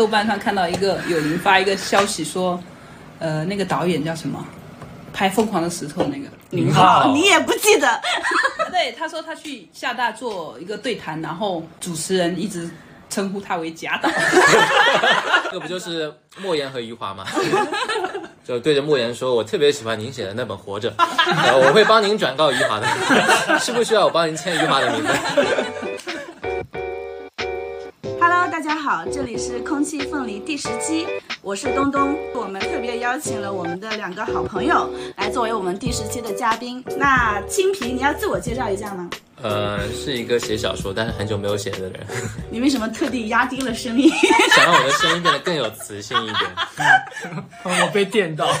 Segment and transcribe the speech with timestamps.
[0.00, 2.58] 豆瓣上看到一个有人发一个消息说，
[3.18, 4.42] 呃，那个导演叫什么？
[5.12, 8.00] 拍《疯狂的石头》那个宁浩，你也不记得？
[8.72, 12.70] 对，他说他去厦大做一个对谈，然后主持人一直
[13.10, 14.08] 称呼他为贾导。
[15.52, 17.26] 这不就是莫言和余华吗？
[18.42, 22.88] 就对着莫言说：“我特别喜欢您写的那本《活着》，呃我会帮您转告余华的，
[23.60, 25.12] 需不需要我帮您签余华的名字？”
[28.70, 31.04] 大家好，这里是空气凤梨第十期，
[31.42, 32.16] 我是东东。
[32.36, 36.80] 我们特别邀请了我们的两个好朋友来作为我们第十期的嘉宾。
[36.96, 39.10] 那青皮，你要自我介绍一下吗？
[39.42, 41.94] 呃，是一个写小说但是很久没有写的人，
[42.48, 44.08] 你为什么特地压低了声音？
[44.54, 47.44] 想让我的声音变得更有磁性一点。
[47.64, 48.54] 我被电到。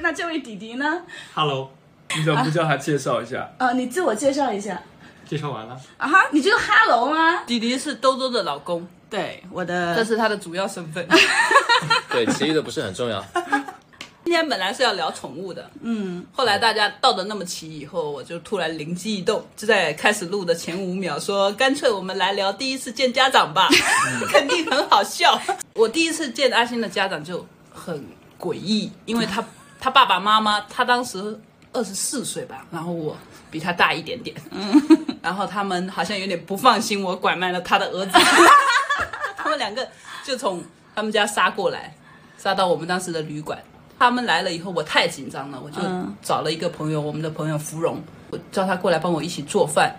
[0.00, 1.02] 那这位弟弟呢
[1.34, 1.70] ？Hello，
[2.16, 3.50] 你怎么不叫他介绍一下？
[3.58, 4.80] 呃，你自我介绍一下。
[5.32, 5.80] 介绍完了。
[5.96, 7.42] 啊哈，你就 Hello 吗？
[7.46, 11.08] 弟弟是兜兜的老公，对，我的这是他的主要身份。
[12.12, 13.24] 对，其余的不是很重要。
[14.22, 23.70] 今天本来是要聊宠物的，嗯，后来大家到的那么齐以后，我就突然灵机一动，就在开始录的前五秒说，干脆我们来聊第一次见家长吧，
[24.28, 25.40] 肯定很好笑。
[25.72, 28.04] 我第一次见阿星的家长就很
[28.38, 29.42] 诡异，因为他
[29.80, 31.40] 他爸爸妈妈，他当时
[31.72, 33.16] 二十四岁吧，然后我
[33.52, 34.82] 比他大一点点，嗯，
[35.22, 38.12] 然后他们好像有点不放心我拐卖了他的儿子，
[39.36, 39.86] 他们两个
[40.24, 40.64] 就从
[40.94, 41.94] 他们家杀过来，
[42.38, 43.62] 杀到我们当时的旅馆。
[43.98, 46.12] 他们来了以后，我太紧张了，我就嗯。
[46.22, 49.94] 找了一个朋友，我们的朋友芙蓉，我叫他过来帮我一起做饭，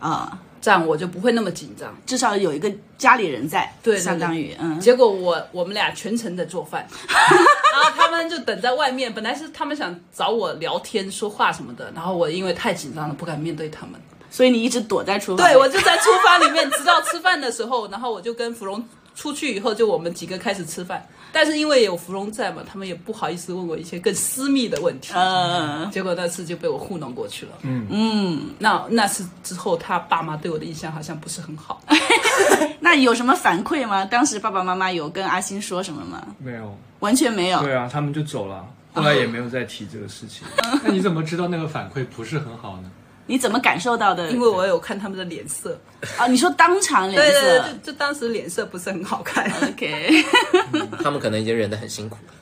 [0.00, 1.94] 啊、这样我就不会那么紧张。
[2.06, 3.98] 至少有一个家里人在，对。
[3.98, 6.88] 相当于嗯，结果我我们俩全程在做饭，
[7.76, 9.12] 然后他们就等在外面。
[9.12, 14.00] 本来是他们想找我聊天说话什么的，然后我因为太紧张了，不敢面对他们。
[14.28, 15.46] 所以你一直躲在厨房。
[15.46, 18.84] 对，我就在厨房里面，直到吃饭的时候，然后我就跟芙蓉
[19.16, 21.04] 出去以后，就我们几个开始吃饭。
[21.32, 25.12] 但是因为有芙蓉在嘛，他们也不好意思问我一些更私密的问题。
[25.14, 27.52] 嗯，结果那次就被我糊弄过去了。
[27.62, 31.82] 嗯嗯，那那次之后，他爸妈对我的印象好像不是很好。
[32.80, 34.04] 那有什么反馈吗？
[34.04, 36.24] 当时爸爸妈妈有跟阿星说什么吗？
[36.38, 36.78] 没有。
[37.00, 37.60] 完全没有。
[37.62, 40.46] 对啊，他们就走了，后来也没有再提这个事情。
[40.82, 42.90] 那你怎么知道那个反馈不是很好呢？
[43.26, 44.30] 你怎么感受到的？
[44.30, 45.78] 因为我有看他们的脸色，
[46.16, 47.40] 啊，你说当场脸色。
[47.40, 49.50] 对对对，就就当时脸色不是很好看。
[49.68, 50.24] OK，
[51.02, 52.32] 他们可能已经忍得很辛苦了。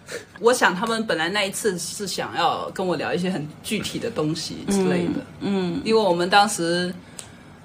[0.41, 6.95] 我想他们本来那一次是想要跟我聊一些很具体的东西之类的，嗯，因为我们当时，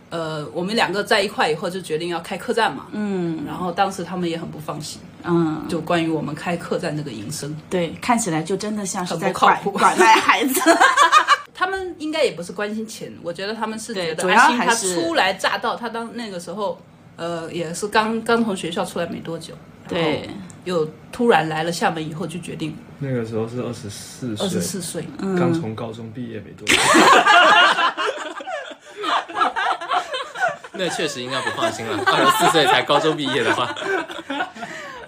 [0.10, 10.62] 呃，我们两个在一块以后就决定要开客栈嘛，嗯，然后当时他们也很不放心，嗯，就关于我们开客栈这个营生，对，看起来就真的像是很在拐不靠谱拐卖孩子。
[11.60, 16.82] 他们应该也不是关心钱，我觉得他们是觉得对主要阿星他还是初来乍到，他当那个时候，
[17.18, 19.54] 呃，也是刚刚从学校出来没多久，
[19.86, 20.30] 对，
[20.64, 25.04] 又突然来了厦门以后，就决定那个时候是二十四岁，二十四岁，
[25.38, 26.78] 刚从高中毕业没多久。
[30.72, 32.02] 那确实应该不放心了。
[32.06, 33.76] 二十四岁才高中毕业的话，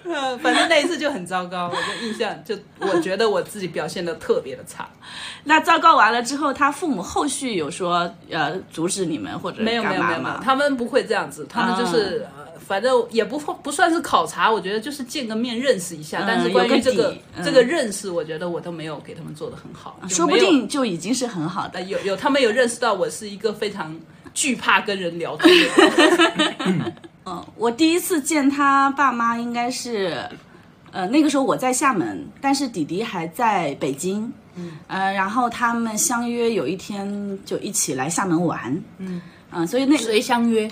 [0.04, 4.90] 呃， 反正那一次就很糟糕，我的印象就我觉得我自己表现的特别的差，
[5.44, 10.40] 那糟糕完了之后，他父母后续有说呃阻止你们或者没有没有没有？
[10.44, 17.14] 他们不会这样子，他们就是、呃反正也不不算是考察，我觉得就是见个面认识一下，嗯但是关于这个
[17.44, 21.80] 这个认识，我觉得我都没有给他们做的很好，说不定就已经是很好的。
[21.80, 23.94] 呃有有他们有认识到我是一个非常
[24.34, 26.94] 惧怕跟人聊天的人，
[27.26, 30.18] 嗯，我第一次见他爸妈应该是，
[30.92, 34.32] 呃，那个时候我在厦门，但是弟弟还在北京。
[34.56, 38.82] 嗯，呃，然后他们相约有一天就一起来厦门玩。
[38.98, 40.70] 嗯，嗯、所以那谁相约？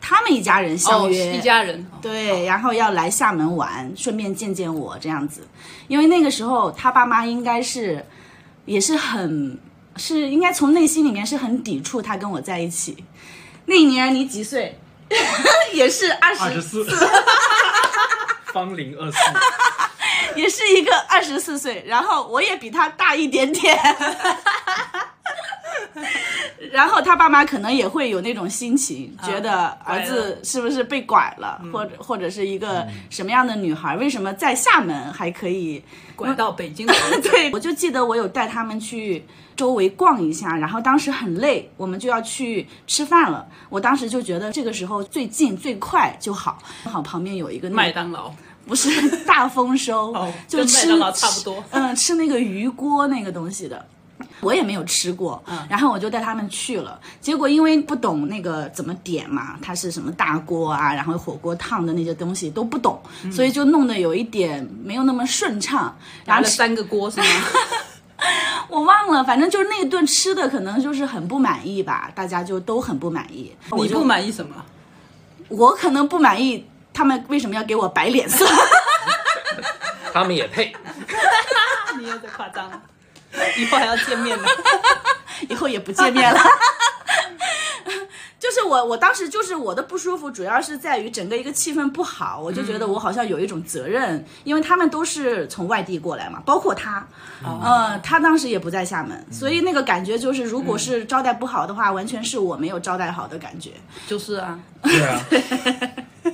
[0.00, 5.46] 他们一家人相哦，约，一家人，对，然后要来厦门玩，顺便见见我这样子。
[5.88, 8.04] 因为那个时候他爸妈应该是
[8.64, 9.58] 也是很
[9.96, 12.96] 是应该从内心里面是很抵触他跟我在一起。
[13.66, 14.78] 那一年你几岁？
[15.72, 17.08] 也是二二十十四，
[18.52, 19.18] 芳龄二四，
[20.34, 23.78] 也是一个二十四岁，然后我也比他大一点点。
[26.72, 35.82] 然后他爸妈可能也会有那种心情，觉得儿子是不是被拐了，或者或者是一个什么样的女孩，为什么在厦门还可以
[36.14, 39.24] 拐到北京来， 对，我就记得我有带他们去
[39.56, 43.46] 周围逛一下，然后当时很累，我们就要去吃饭了。
[43.68, 48.32] 我当时就觉得这个时候最近最快就好，正好旁边有一个那个麦当劳，
[48.66, 51.64] 不是大丰收，哦就吃跟麦当劳差不多。
[51.70, 53.86] 嗯，吃那个鱼锅那个东西的。
[54.40, 56.98] 我也没有吃过，嗯然后我就带他们去了。
[57.20, 63.00] 结果因为不懂那个怎么点嘛，它是什么大锅啊，然后火锅烫的那些东西都不懂，
[63.32, 65.96] 所以就弄得有一点没有那么顺畅。
[66.24, 67.26] 然后吃拿了三个锅是吗？
[68.68, 73.54] 我忘了，反正就是那一顿吃的可能就是很不满意吧，大家就都很不满意。
[73.76, 74.54] 你不满意什么？
[75.48, 78.44] 我可能不满意他们为什么要给我摆脸色。
[80.12, 80.74] 他们也配。
[81.98, 82.80] 你又在夸张了，
[83.58, 84.48] 以后还要见面呢。
[85.48, 86.40] 以后也不见面了。
[88.40, 97.04] 就是我，我当时就是我的不舒服，主要是在于整个一个气氛不好，我就觉得我好像有一种责任，因为他们都是从外地过来嘛，包括他，
[97.42, 103.72] 呃，他当时也不在厦门，所以那个感觉就是，如果是招待不好的话，完全是我没有招待好的感觉。
[104.06, 105.20] 就是啊，对啊，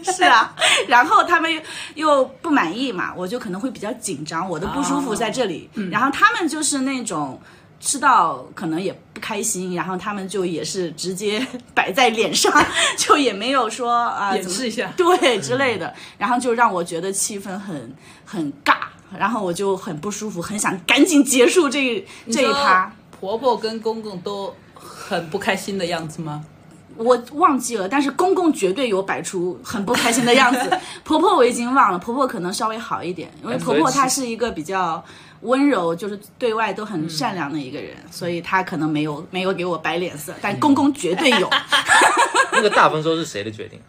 [0.03, 0.55] 是啊，
[0.89, 1.63] 然后他们
[1.95, 5.69] 又不满意嘛，我就可能会比较紧张，我的不舒服在这里。
[5.91, 7.41] 然后他们就是那种
[7.81, 12.53] 吃到可能也不开心，然后他们就也是直接摆在脸上，
[12.97, 17.95] 就也没有说啊、演示一下对之类的，然后就让我觉得气氛很
[18.25, 18.77] 很尬，
[19.17, 22.91] 然后我就很不舒服，很想赶紧结束这这一趴。
[23.21, 26.45] 婆婆跟公公都很不开心的样子吗？
[26.97, 30.79] 我忘记了，但是公公绝对有摆出很不开心的样子。
[31.05, 35.05] 婆婆我已经忘了，婆婆可能稍微好一点，因为婆婆她是一个比较
[35.41, 41.49] 温柔，就是对外都很善良的一个人，所以她可能没有没有给我摆脸色，但公公绝对有。
[42.53, 43.81] 那个大丰收是谁的决定？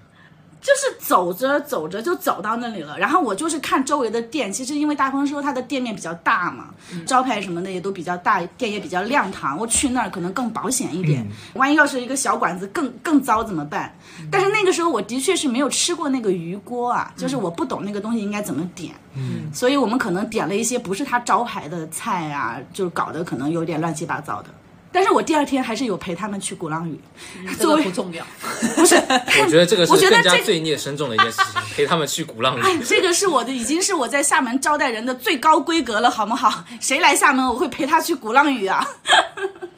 [0.66, 6.70] 就是走着走着就走到那里了，然后我就是看周围的店，其实因为大丰收它的店面比较大嘛，
[7.06, 11.24] 招牌什么的也都比较大，店也比较亮堂，我去那儿可能更保险一点。
[11.54, 13.96] 万一要是一个小馆子更更糟怎么办？
[14.32, 24.50] 但是那个时候我的确是没有吃过那个鱼锅啊，就是我不懂那个东西应该怎么点，嗯，所以我们可能点了一些不是他招牌的菜啊，就搞得可能有点乱七八糟的。
[24.96, 26.98] 但是我第二天还是有陪他们去鼓浪屿，
[27.60, 28.26] 这个不重要。
[28.78, 28.96] 不是
[29.44, 32.62] 我觉得这个是我觉得更加这罪孽深重的一件事情，陪他们去鼓浪屿。
[32.62, 36.64] 哎，这个是我的，已经是我在厦门招待人的最高规格了，好不好？
[36.80, 38.88] 谁来厦门，我会陪他去鼓浪屿啊。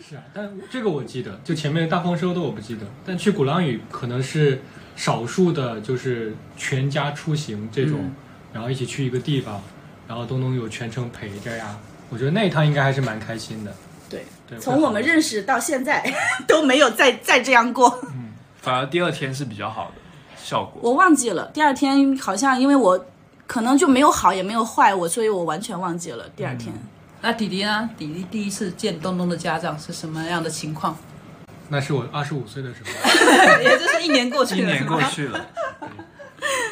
[0.08, 4.62] 是啊，但这个我记得，就前面大丰收的我不记得，但去鼓浪屿可能是
[4.96, 8.14] 少数的，就是全家出行这种，
[8.54, 9.60] 然后一起去一个地方，
[10.08, 11.76] 然后都能有全程陪着呀。
[12.10, 13.76] 我觉得那一趟应该还是蛮开心的。
[14.10, 16.04] 对，对，从我们认识到现在
[16.48, 18.00] 都没有再再这样过。
[18.14, 19.94] 嗯反而第二天是比较好的
[20.36, 20.82] 效果。
[20.84, 23.06] 我忘记了，第二天好像因为我
[23.46, 26.74] 可能就没有好也没有坏，我所以我完全忘记了第二天。
[27.22, 27.90] 那弟弟呢？
[27.98, 30.98] 弟弟第一次见东东的家长是什么样的情况？
[31.70, 32.90] 那是我二十五岁的时候，
[33.64, 35.46] 也就是一年过去了，一年过去了，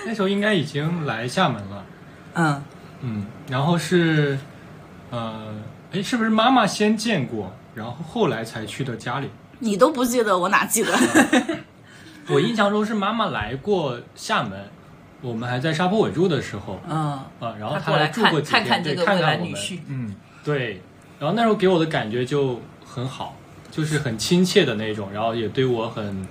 [0.05, 1.85] 那时候应该已经来厦门了。
[2.33, 2.63] 嗯，
[3.01, 4.37] 嗯，然后是，
[5.11, 5.55] 呃，
[5.95, 9.29] 哎，是不是妈妈先见过，然后后来才去的家里？
[9.59, 10.93] 你都不记得，我哪记得？
[12.27, 14.59] 我印象中是妈妈来过厦门，
[15.21, 16.97] 我们还在沙坡尾住的时候，嗯，
[17.39, 20.81] 啊，然后她来来住过看几天，对，看看我们，未来女婿，嗯，对，
[21.19, 23.37] 然后那时候给我的感觉就很好，
[23.71, 26.27] 就是很亲切的那种，然后也对我很，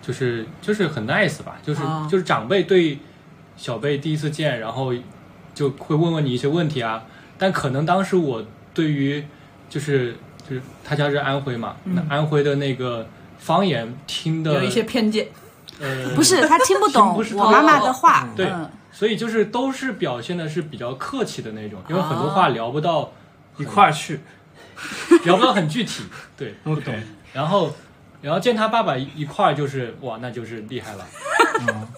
[0.00, 2.98] 就是就是很 nice 吧，就是、哦就是长辈对
[3.56, 4.94] 小辈第一次见，然后
[5.52, 7.02] 就会问问你一些问题啊，
[7.36, 8.42] 但可能当时我
[8.74, 9.24] 对于
[9.70, 10.16] 就是
[10.46, 13.06] 就是他家是安徽嘛，那安徽的那个
[13.38, 15.28] 方言听的有一些偏见。
[15.80, 18.28] 呃不是他听不懂不是我妈妈的话。
[18.36, 23.10] 对嗯，所以就是都是表现的是比较客气的那种，因为很多话聊不到，
[23.56, 24.20] 一块儿去，
[25.24, 26.04] 聊不到很具体，
[26.36, 26.94] 对，不懂。
[27.32, 27.74] 然后，
[28.22, 31.04] 然后见他爸爸一一块儿就是哇，那就是厉害了。
[31.66, 31.88] 我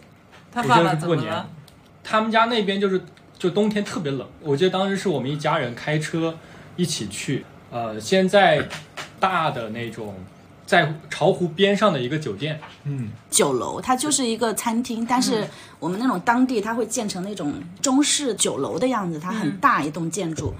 [0.50, 1.44] 他爸爸是过年
[2.02, 3.02] 他们家那边就是
[3.38, 6.34] 就冬天特别冷，我记得当时是我们一家人开车
[6.76, 8.68] 一起去，呃，先在
[9.18, 10.14] 大的那种
[10.64, 15.46] 在巢湖边上的一个酒店，嗯，酒楼它就是一个餐厅，但是
[15.78, 20.52] 我们那种当地它会建成那种中式酒楼的样子，它很大一栋建筑。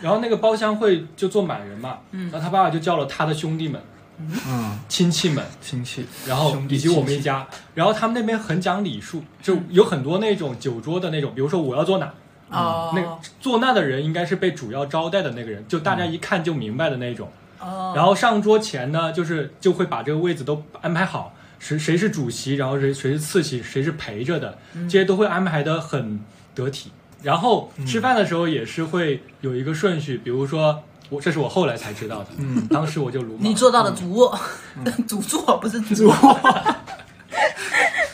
[0.00, 3.80] 然后那个包厢会就坐满人嘛，然后他爸爸就叫了他的兄弟们、
[4.18, 12.12] 嗯，亲戚们，亲戚，然后以及我们一家，然后他们那边很讲礼数，就有很多那种酒桌的那种，比如说我要坐哪，
[12.52, 17.30] 哦，那个坐那的人应该是被主要招待的那个人，就大家一看就明白的那种。
[17.60, 26.20] 哦，然后上桌前呢，就是就会把这个位子都安排好，谁谁是主席，然后谁谁是次席，谁是陪着的，嗯这些都会安排的很
[26.54, 26.90] 得体。
[27.22, 33.44] 然后吃饭的时候也是会有一个顺序，比如说我这是我后来才知道的，嗯当时我就鲁莽。
[33.44, 34.36] 你做到了主卧，
[35.06, 36.14] 主座不是主卧。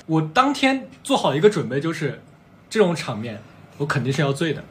[0.04, 2.20] 我当天做好一个准备，就是
[2.68, 3.40] 这种场面，
[3.78, 4.62] 我肯定是要醉的。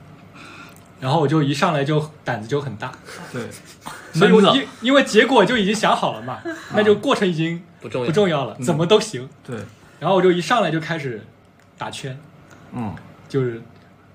[1.00, 2.92] 然后我就一上来就胆子就很大，
[3.32, 3.42] 对，
[4.14, 6.40] 所以我因因为结果就已经想好了嘛，
[6.74, 9.30] 那就过程已经不重要，不重要了，怎么都行。
[9.46, 9.58] 对，
[10.00, 11.24] 然后我就一上来就开始
[11.78, 12.20] 打圈，
[12.74, 12.96] 嗯，
[13.30, 13.62] 就是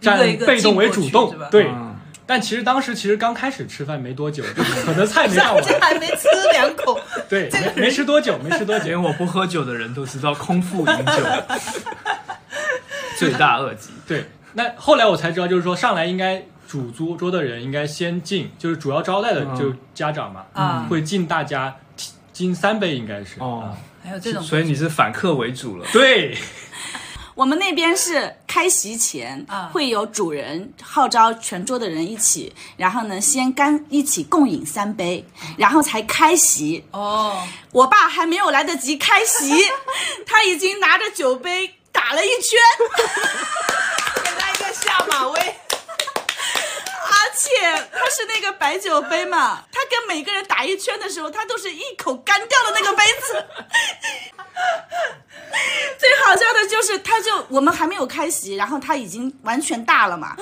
[0.01, 1.69] 站一个一个被动为主动，对。
[1.69, 1.97] 嗯。
[2.25, 8.87] 但其实当时其实刚开始吃饭没多久， 就可能菜没上完， 这还没吃两口，对，没没吃多久，没吃多久。
[8.87, 11.13] 连我不喝酒的人都知道空腹饮酒，
[13.19, 13.91] 罪大恶极。
[14.07, 21.77] 对，那后来我才知道，就是说上来应该主桌桌的人应该先敬，就是主要招待的嗯就家长嘛，啊会敬大家
[22.33, 23.39] 敬三杯，应该是。
[23.39, 25.87] 哦，还有这种，所以你是反客为主了。
[25.93, 26.37] 对，
[27.35, 35.25] 我们那边是开席前啊会有主人号召全桌的人一起，然后呢先干一起共饮三杯，
[35.57, 36.85] 然后才开席。
[36.91, 37.43] 哦，
[37.73, 39.55] 我爸还没有来得及开席，
[40.27, 42.59] 他已经拿着酒杯打了一圈，
[44.83, 47.49] 下马威， 而且
[47.93, 53.45] 他是那个白酒杯嘛，他跟每个人打一圈的时候，他都是一口干掉了那个杯子。
[55.99, 60.37] 最好笑的就是，他就我们还没有开席，然后他已经完全大了嘛，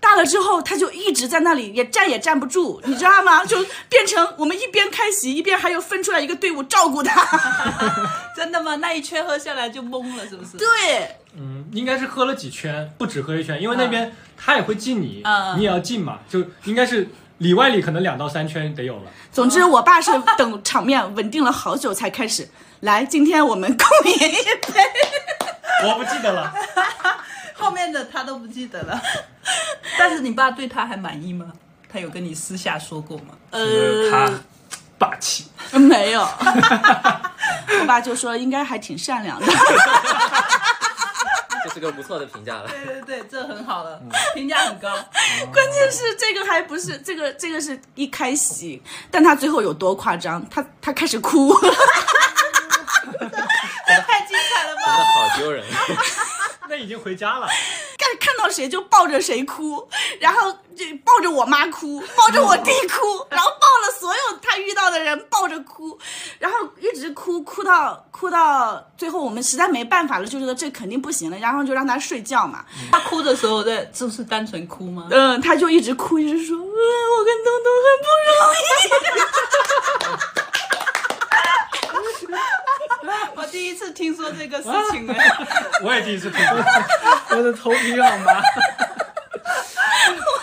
[0.00, 3.44] 大了之后他就一直在那里，也站也站不住，你知道吗？
[3.44, 7.26] 就变成我们一边开席，一边还有分出来一个队伍照顾他。
[8.36, 8.76] 真的吗？
[8.76, 10.56] 那一圈喝下来就懵了，是不是？
[10.56, 17.08] 对，嗯，应该是喝了几圈，不止喝一圈，因为那边他也会敬你，嗯你也要敬嘛，就应该是
[17.38, 19.10] 里外里可能两到三圈得有了。
[19.32, 22.48] 总之我爸是等场面稳定了好久才开始。
[22.80, 24.80] 来，今天我们共饮一杯。
[25.84, 26.52] 我不记得了，
[27.54, 29.00] 后面的他都不记得了。
[29.98, 31.46] 但是你爸对他还满意吗？
[31.92, 33.34] 他有跟你私下说过吗？
[33.50, 34.30] 呃，他
[34.98, 36.20] 霸气，没有，
[37.80, 39.46] 我爸就说应该还挺善良的。
[41.64, 42.68] 这是个不错的评价了。
[42.68, 44.00] 对对对，这很好了，
[44.34, 44.88] 评价很高。
[45.52, 50.44] 关键是这个还不是这个，这个是一开席，但他最后有多夸张？
[50.50, 51.54] 他他开始哭，
[54.06, 55.04] 太精彩了真的吧！
[55.14, 55.64] 好丢人，
[56.72, 57.46] 那已经回家了。
[58.00, 59.86] 看看到谁就抱着谁哭，
[60.18, 65.98] 然后就抱着我妈哭，抱着我弟哭， 然后抱了所有他遇到的人抱着哭，
[66.38, 72.64] 然后一直哭哭到哭到最后，我们实在没办法了，就觉得这肯定不行了，然后就让他睡觉嘛。
[72.90, 75.08] 他哭的时候在就是单纯哭吗？
[75.10, 78.62] 嗯，他就一直哭，一直说，嗯，我跟东东很不容易。
[83.34, 85.36] 我第一次听说这个事情哎，
[85.82, 86.56] 我也第一次听说。
[87.36, 88.42] 我的头皮好麻。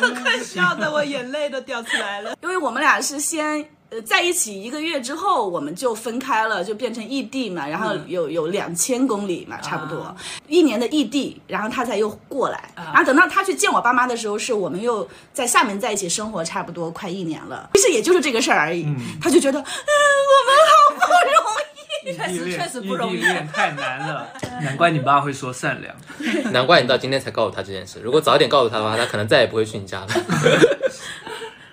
[0.02, 2.36] 我快笑的我眼泪都掉出来了。
[2.42, 10.16] 因为我们俩是先呃在一起一个月之后，我们就分开了，就变成异地嘛，然后有有两千公里嘛，差不多、啊
[10.48, 18.88] 一年的异地，然后他才又过来，然后等到他去见我爸妈的时候，是我们又在厦门在一起生活差不多快一年了，其实也就是这个事儿而已，
[19.22, 21.69] 他就觉得，嗯，我们好不容易。
[22.06, 24.28] 异地恋，确实不容易异地恋太难了，
[24.64, 25.96] 难怪你爸会说善良。
[26.52, 28.00] 难怪你到今天才告诉他这件事。
[28.02, 30.08] 如果早点告诉他的话，他可能再也不会去你家了。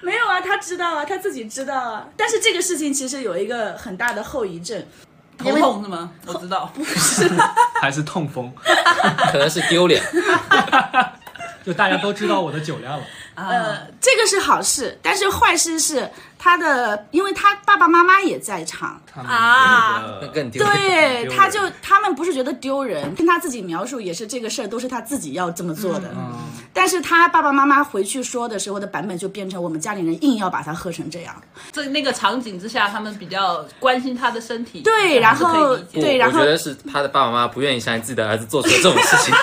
[0.00, 2.09] 没有啊，他知道啊，他自己知道啊。
[2.16, 4.85] 但是这个事情其实有一个很大的后遗症，
[5.38, 6.12] 头痛是吗？
[6.26, 7.28] 我知道，不是
[7.80, 8.52] 还是痛风，
[9.33, 10.02] 可能是丢脸。
[11.64, 13.04] 就大家都知道我的酒量了。
[13.35, 20.18] 呃，这个是好事，但是坏事是他的，因为他爸爸妈妈也在场，啊。
[20.20, 21.26] 那更丢脸。
[21.26, 26.34] 对，他就他们不是觉得丢人，听他自己描述也是这个事儿都是他自己要这么做的，嗯。
[26.72, 31.34] 但是他爸爸妈妈回去说的时候的版本就变成我们家里人硬要把他喝成这样，
[31.72, 39.34] 在那个场景之下，他们比较关心他的身体，对然后对然后我觉得是他的爸爸妈妈不愿意相信自己的儿子做出了这种事情，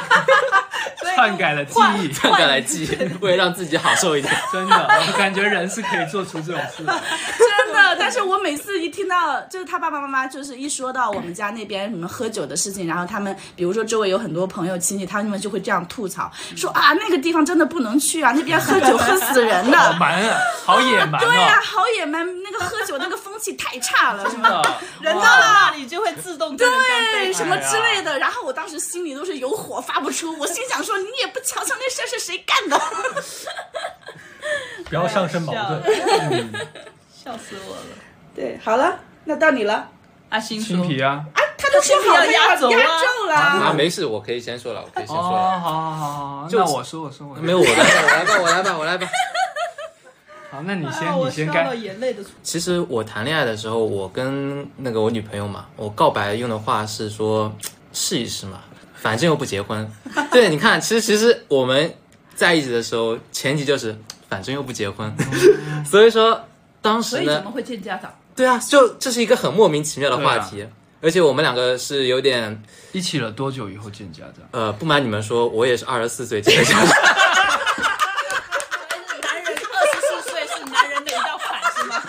[1.15, 4.33] 篡改了记忆，篡改了记忆，为了让自己好受一点。
[4.53, 6.83] 真的，我感觉人是可以做出这种事的。
[6.86, 7.96] 真的。
[7.98, 19.78] 但是我每次一听到就是他爸爸妈妈就是一说到我们家那边什么喝酒的事情，然后他们比如说周围有很多朋友亲戚，他们就会这样吐槽说啊那个地方真的不能去啊，那边喝酒 喝死人的。
[19.78, 24.78] 好蛮啊，好野蛮对呀、哦，好野蛮，那个喝酒那个风气太差了，什么真的。
[25.02, 28.18] 人到了那里就会自动对，什么之类的。
[28.20, 32.80] 然后我当时心里都是有火发不出，我心想说你也不瞧瞧那事儿是谁干的。
[34.93, 35.81] 不要上升矛盾。
[37.12, 37.81] 笑死我了。
[38.35, 39.89] 对，好了，那到你了。
[40.29, 43.35] 阿星说青皮啊，啊，他都说好要压轴啊压轴了。
[43.35, 45.59] 啊，没事，我可以先说了，我可以先哦，说了。
[45.59, 49.07] 好好好好，就那我说我说我说没有，我来吧，我来吧，我来吧，我来吧。
[50.51, 51.67] 好，那你先你先干。
[52.43, 57.51] 其实我谈恋爱的时候，我跟那个我女朋友嘛，我告白用的话是说
[57.91, 58.59] 试一试嘛，
[58.95, 59.89] 反正又不结婚。
[60.31, 61.93] 对，你看，其实其实我们
[62.35, 63.95] 在一起的时候，前提就是
[64.34, 65.16] 反正又不结婚，
[65.86, 66.46] 所以说
[66.82, 68.13] 当时呢所以怎么，会见家长？
[68.36, 70.68] 对啊，就这是一个很莫名其妙的话题，
[71.02, 74.44] 而且我们两个是有点一起了多久以后见家长？
[74.52, 76.88] 呃，不瞒你们说，我也是二十四岁见的家长。
[79.22, 82.02] 男人二十四岁是男人的一道坎是吗？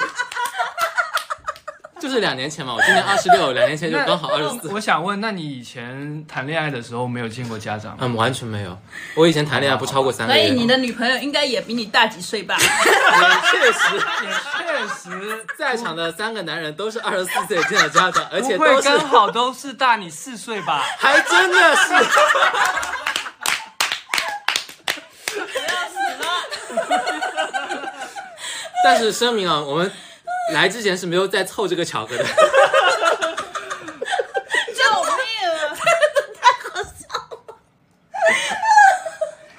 [2.01, 4.69] 就是两年前嘛，我今年二十六，两年前就刚好二十四。
[4.69, 7.99] 我想问，那你以前谈恋爱的时候没有见过家长吗？
[8.03, 8.79] 嗯，完全没有。
[9.17, 10.47] 我以前谈恋爱不超过三个月。
[10.47, 12.57] 所以你的女朋友应该也比你大几岁吧？
[12.57, 12.67] 也
[13.51, 20.85] 确实，也确实， 在场的三个男人都是二十四岁见的家长，而且都是刚好都是大你四岁吧？
[20.99, 21.93] 还真的是。
[28.85, 29.91] 但是声明啊，我们
[30.53, 32.25] 来之前是没有再凑这个巧合的。
[34.75, 35.75] 救命啊！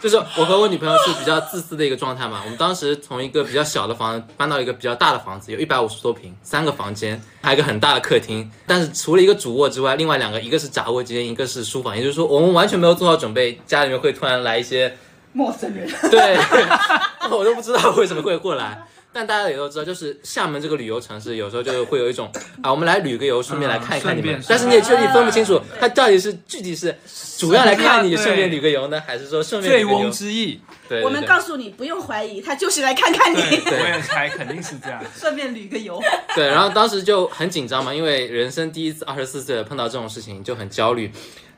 [0.01, 2.41] 就是我和我女朋友是比较自私的一个状态嘛。
[2.43, 8.51] 我们当时从一个比较小的房子搬到一个比较大的房子，有一百五十多平，三个房间，还有一个很大的客厅。
[8.67, 11.97] 但是除了一个主卧之外，另外两个一个是杂物间，一个是书房。
[11.97, 14.95] 也就是说，我们完全没有做好准备，家里面会突然来一些
[15.31, 16.37] 陌生人，对，
[17.31, 18.85] 我都不知道为什么会过来。
[19.17, 22.29] 但大家也都知道，就是厦门这个旅游城市，有时候就会有一种
[22.61, 24.33] 啊，我们来旅个游，顺便来看一看你们。
[24.41, 26.93] 顺便但是你也确实分不清楚，他到底是具体是
[27.37, 30.11] 主要来看你，顺便旅个游呢，还是说顺便旅醉个游翁？
[30.11, 33.39] 之意，对，我们告诉你，不用怀疑，他就是来看看你。
[33.61, 35.01] 对我也猜肯定是这样。
[35.15, 35.97] 顺便旅个游。
[36.35, 41.09] 对，然后当时就很紧张嘛，因为人生第一次二十四岁了碰到这种事情就很焦虑，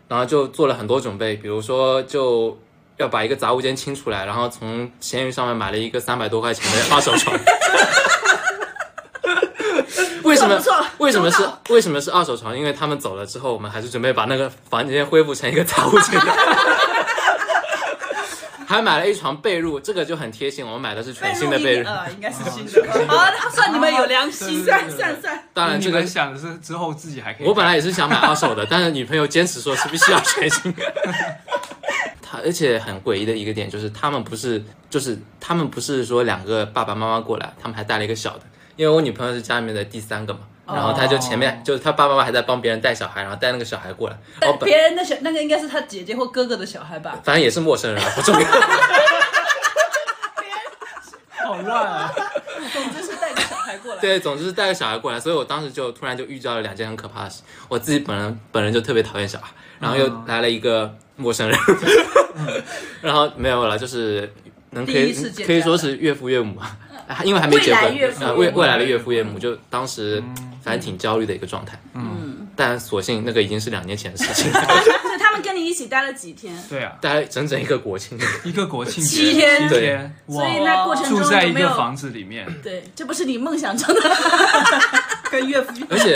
[0.07, 2.55] 然后就做了很多准备，比如说就
[2.97, 7.37] 要把一个杂物间清出来，然后从闲鱼上面买了一个三百多块钱的二手床。
[10.23, 10.61] 为什么？
[10.97, 12.57] 为什么是为什么是二手床？
[12.57, 16.19] 因为他们走了之后，我们还是准备把那个房间恢复成一个杂物间。
[18.67, 20.65] 还买了一床被褥，这个就很贴心。
[20.65, 22.83] 我们买的是全新的被褥，呃，应该是新的。
[23.07, 24.65] 好，算你们有良心。
[24.65, 27.47] 算算算，当然这个想的是之后自己还可以。
[27.47, 30.75] 我本来也是想买二手的，但是女朋友坚持说是必须要全新。
[32.29, 38.41] 他而且很诡异的一个点就是，他们不是就是他们不是说两个爸爸妈妈过来，他们还带了一个小的，
[38.75, 47.17] 因为我女朋友是家里面的第三个嘛，然后他就前面、就是他爸爸妈妈还在帮别人带小孩，然后带那个小孩过来，我但别人的小那个应该是他姐姐或哥哥的小孩吧？
[47.23, 48.47] 反正也是陌生人啊，不重要。
[51.47, 52.13] 好乱啊！
[52.73, 54.01] 总之是带个小孩过来。
[54.01, 57.41] 对，总之是带个小孩过来，所以我当时就突然就遇到了两件很可怕的事。
[57.69, 59.47] 我自己本人本人就特别讨厌小孩，
[59.79, 61.59] 然后又来了一个陌生人，
[63.01, 64.31] 然后没有了，就是
[64.71, 66.77] 能可以第一次可以说是岳父岳母啊，
[67.23, 68.39] 因为还没结婚未来岳，父呃岳母。
[68.39, 70.23] 未未来的岳父岳母，就当时
[70.63, 71.79] 反正挺焦虑的一个状态。
[71.93, 76.53] 嗯，但所幸那个已经是两年前的事情， 所以他们跟你一起待了几天？
[76.69, 78.19] 对啊，待了整整一个国庆。
[78.43, 79.67] 一个国庆七天。
[79.69, 81.45] 七天，所以那过程中住在？
[81.45, 84.01] 一个房子里面，对，这不是你梦想中的。
[85.31, 86.15] 跟岳父而且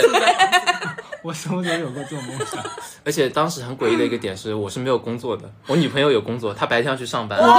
[1.22, 2.62] 我什么时候有过这种梦想？
[3.06, 7.38] 而且当时很诡异的一个点是，我是没有工作的，我女朋友有工作，她白天要去上班。
[7.38, 7.52] 吓人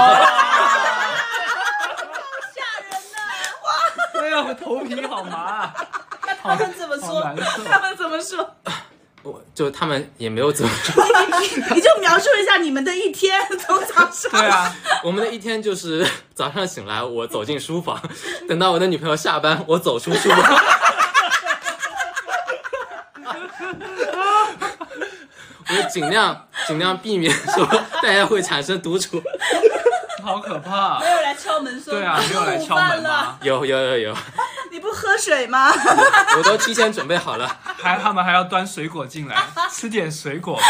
[3.13, 3.17] 呐！
[3.63, 3.71] 哇
[4.21, 5.73] 哎呀，我头皮好麻啊，
[6.41, 7.21] 他们怎么好说？
[7.65, 8.55] 他们怎么说？
[9.23, 11.01] 我就他们也没有怎么说。
[11.73, 14.29] 你就描述一下你们的一天，从早上。
[14.31, 17.97] 对啊，我们的一天就是早上醒来，我走进书房，
[18.49, 20.59] 等到我的女朋友下班，我走出书房。
[25.75, 27.65] 就尽量尽量避免说
[28.01, 29.21] 大家会产生独处。
[30.23, 31.09] 好可怕 没。
[31.09, 31.93] 有来敲门说。
[31.93, 33.37] 对啊，没有来敲门吗？
[33.41, 34.17] 有有有有，
[34.71, 35.71] 你不喝水吗？
[36.37, 37.57] 我都提前准备好了。
[37.63, 39.35] 还他们还要端水果进来，
[39.69, 40.63] 吃点水果吧，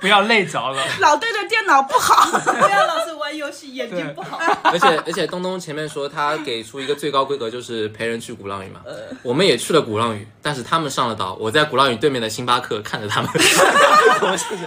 [0.00, 0.82] 不要累着了。
[0.98, 2.36] 老对着电脑不好。
[2.38, 4.40] 不要老是玩游戏，眼睛不好。
[4.64, 8.80] 而且而且东东前面说他给出一个最高规格就是陪人去鼓浪屿嘛，
[9.22, 13.30] 我们也去了鼓浪屿，但是他们上了岛，我在鼓浪屿对面的星巴克看着他们。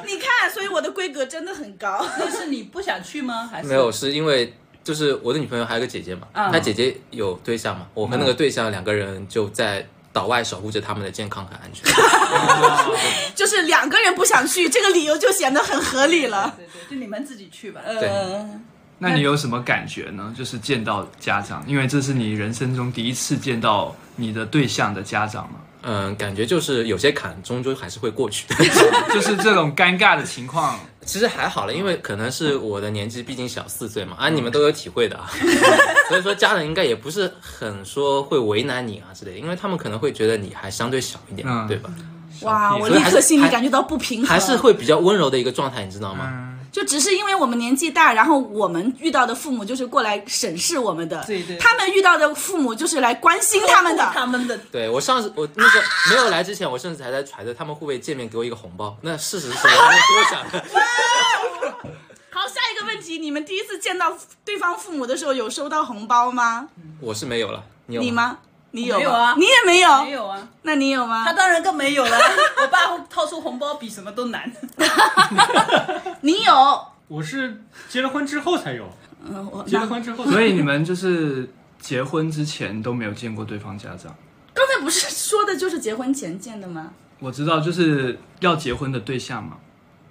[0.05, 2.05] 你看，所以我的规格真的很高。
[2.17, 3.49] 那是你不想去吗？
[3.51, 4.53] 还是没有，是因为
[4.83, 11.91] 就是我的女朋友还有个姐姐嘛，嗯她姐姐有对象嘛，我和那个对象两个人就在岛外守护着他们的健康和安全。
[13.35, 16.53] 就是两个人不想去，这个理由就显得很合理了。
[16.57, 17.81] 对对，就你们自己去吧。
[17.85, 18.59] 对呃，
[18.99, 20.33] 那你有什么感觉呢？
[20.37, 28.55] 就是见到家长，因为这是你人生中第一次见到你的对象的家长嘛，嗯，感觉就是有些坎终究还是会过去的。
[29.13, 30.79] 就是这种尴尬的情况。
[31.03, 35.27] 其实还好了，因为可能是我的年纪毕竟小四岁嘛，啊，你们都有体会的啊，
[36.07, 41.89] 所以说家人应该也不是很说会为难你啊之类的，因为他们可能会觉得你还相对小一点，嗯对吧？
[42.43, 44.27] 哇，我立刻心里感觉到不平衡。
[44.27, 46.29] 还是会比较温柔的一个状态，你知道吗？
[46.31, 46.50] 嗯，
[46.85, 54.11] 只是因为我们年纪大，然后我们遇到的父母就是过来审视我们的，对对他们遇到的父母就是来关心他们的。
[54.13, 58.97] 他们的对我上次我那个没有来之前，我甚至还在揣测他们会不会见面给我一个红包。
[59.01, 60.65] 那事实是我没有多想的。
[62.29, 66.69] 好，下一个问题，你们第一次见到对方父母的时候，有收到红包吗？
[66.99, 68.09] 我是没有了，你有你？
[68.11, 68.37] 吗？
[68.71, 70.03] 你有没有啊你也没有？
[70.03, 71.23] 没有啊，那你有吗？
[71.25, 72.17] 他当然更没有了。
[72.61, 74.51] 我爸掏出红包比什么都难。
[76.21, 76.87] 你有？
[77.07, 78.89] 我是结了婚之后才有，
[79.25, 84.15] 嗯，我结了婚之后，所以你们就是结婚之前都没有见过对方家长。
[84.53, 86.93] 刚才不是说的就是结婚前见的吗？
[87.19, 89.57] 我知道，就是要结婚的对象嘛。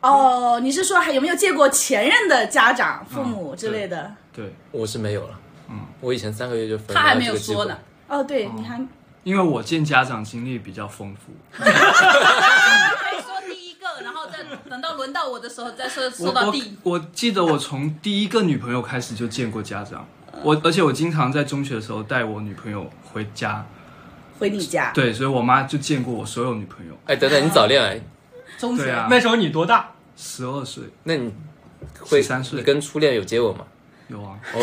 [0.02, 4.14] 哦，你是说还有没有见过前任的家长、父母之类的？
[4.34, 5.40] 对，我是没有了。
[5.70, 6.94] 嗯，我以前三个月就分了。
[6.94, 7.78] 他还没有说呢。。
[8.10, 8.84] 哦，对，你还
[9.22, 11.32] 因为我见家长经历比较丰富。
[11.62, 16.76] 说第一个，然后再等到轮到我的时候再说说到第。
[16.82, 20.04] 我我记得我从第一个女朋友开始就见过家长，
[20.42, 23.64] 我而且我经常在中学的时候带我女朋友回家，
[24.38, 24.90] 回你家。
[24.92, 26.98] 对，所以我妈就见过我所有女朋友。
[27.06, 28.00] 哎，等等，你早恋哎？
[28.58, 29.90] 中学啊，那时候你多大？
[30.16, 31.32] 十二岁那你
[32.00, 33.64] 会13岁你跟初恋有接吻吗？
[34.08, 34.58] 有啊，哦，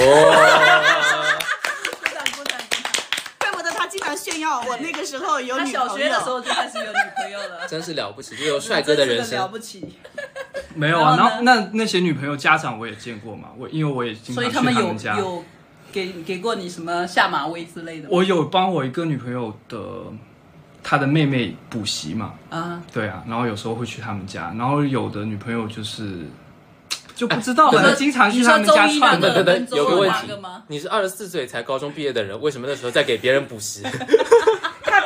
[1.99, 2.59] 鼓掌鼓掌鼓掌。
[3.39, 5.87] 怪不得他经常炫耀我那个时候有他女朋友。
[5.87, 9.51] 小学的时候就开始有女朋友了， 真是了不起，就有帅哥的人生了生。
[9.51, 9.95] 不起。
[10.75, 11.15] 没有啊。
[11.17, 15.17] 然后那那些女朋友家长我也见过嘛，我因为我也经常去所以他们家。
[15.17, 15.43] 有
[15.89, 18.09] 给给过你什么下马威之类的？
[18.11, 19.79] 我有帮我一个女朋友的
[20.83, 26.25] 她的妹妹补习嘛，啊，对啊，然后有时候会去他们家，然后有的女朋友就是
[27.15, 29.21] 就不知道，反正经常去他们家串门。
[29.21, 30.27] 个跟等等等，有个问题
[30.67, 33.81] 你是二十四岁才高中毕业的人，为什么那时候在给别人补习？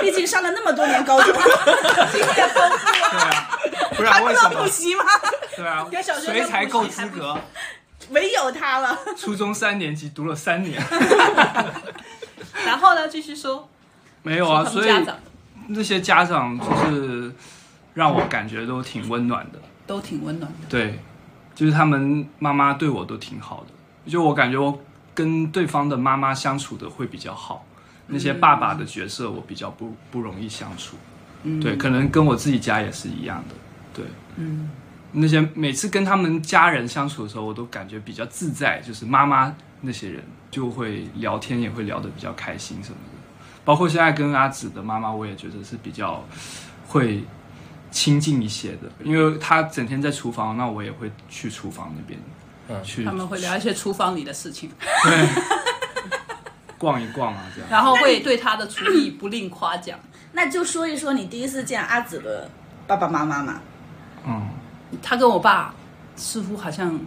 [0.01, 3.57] 他毕竟上了那么多年高中，对啊，
[3.95, 4.67] 不然为什么补？
[4.67, 5.03] 习吗？
[5.55, 7.37] 对啊 跟小，学谁才够资格？
[8.09, 8.97] 唯有他了。
[9.15, 10.81] 初中三年级读了三年，
[12.65, 13.69] 然后呢，继续说。
[14.23, 14.89] 没有啊，所以
[15.67, 17.33] 那些家长就是
[17.93, 19.59] 让我感觉都挺温暖的。
[19.87, 20.67] 都挺温暖的。
[20.69, 20.99] 对，
[21.55, 24.79] 就是他们妈妈对我都挺好的，就我感觉我
[25.13, 27.65] 跟对方的妈妈相处的会比较好，
[28.12, 30.97] 那些爸爸的角色我比较不不容易相处，
[31.62, 33.56] 对，可能跟我自己家也是一样的，
[33.93, 34.69] 对，嗯，
[35.13, 40.21] 那些每次跟他们家人相处的时候，我都感觉比较自在，就是妈妈那些人
[40.52, 43.17] 就会聊天，也会聊得比较开心什么的。
[43.63, 46.24] 包括现在跟阿紫的妈妈，我也觉得是比较
[46.88, 47.24] 会
[47.91, 52.19] 亲近一些的，因为她整天在厨房，那我也会去厨房那边，
[52.67, 52.84] 嗯。
[52.84, 54.69] 去他们会聊一些厨房里的事情，
[55.04, 55.28] 对
[56.82, 57.70] 逛一逛啊，这样。
[57.70, 60.00] 然后会对他的厨艺不吝夸奖。
[60.34, 62.50] 那就说一说你第一次见阿紫的
[62.88, 63.60] 爸爸妈妈嘛。
[64.26, 64.50] 嗯，
[65.04, 65.74] 他跟我爸
[66.15, 67.00] 似乎好像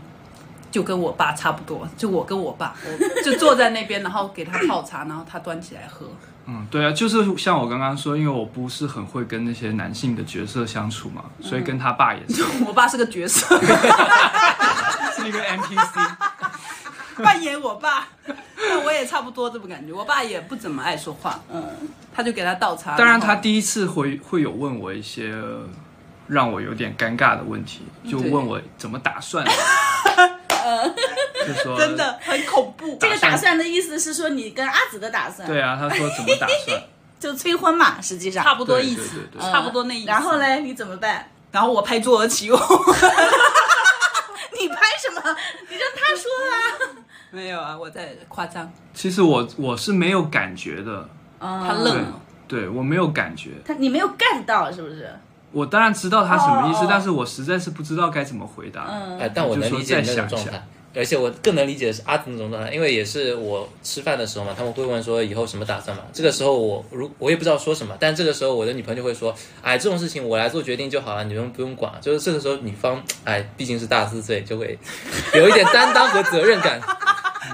[0.71, 6.07] 就跟我爸差不多，就我跟我爸， 我就坐在那边，然后给他泡茶，然后他端起来喝。
[6.47, 13.57] 嗯，对啊，就是像我刚刚说，因为我不是很会跟那些男性的角色相处嘛，所以跟他爸也是、 我爸是个角色，
[15.17, 16.17] 是一个 NPC。
[17.23, 18.09] 扮演我爸，
[18.57, 19.93] 那我也差不多这么感觉。
[19.93, 21.63] 我爸也不怎么爱说话，嗯，
[22.15, 22.97] 他就给他倒茶。
[22.97, 25.33] 当然，他第一次会会有问我一些
[26.27, 29.47] 让我有点尴尬的问题，就问我怎么打算，
[31.47, 32.97] 就说 真的很恐怖。
[33.01, 36.83] 这个打算的意思是说你跟阿紫的打算，对啊，他说怎么打算，
[37.21, 40.07] 就催婚嘛，实际上差不多意思对对，对差不多那意思。
[40.09, 40.39] 然后？
[40.39, 41.31] 嘞，你怎么办？
[41.53, 42.59] 然后我拍桌而起，我
[44.59, 45.23] 你拍什么？
[45.69, 46.53] 你让他说啊。
[47.35, 48.71] 没有啊，我在夸张。
[48.95, 51.09] 其实我我是没有感觉的，
[51.41, 55.11] 嗯，他愣了，对我没有感觉，他你没有 get 到是不是？
[55.51, 58.87] 我当然知道他什么意思，但是我实在是不知道该怎么回答。
[58.89, 60.65] 嗯，哎，但我能理解你那种状态，
[60.97, 66.03] 而且我更能理解的是阿紫那种状态，因为也是我吃饭的时候嘛，他们会问说以后什么打算嘛。
[66.13, 71.93] 这个时候我如我也不知道说什么，但这个时候我的女朋友就会说，哎，这种事情我来做决定就好了，你们不用管。
[72.01, 74.77] 就是这个时候女方，哎，毕竟是大四岁，就会
[75.35, 76.81] 有一点担当和责任感，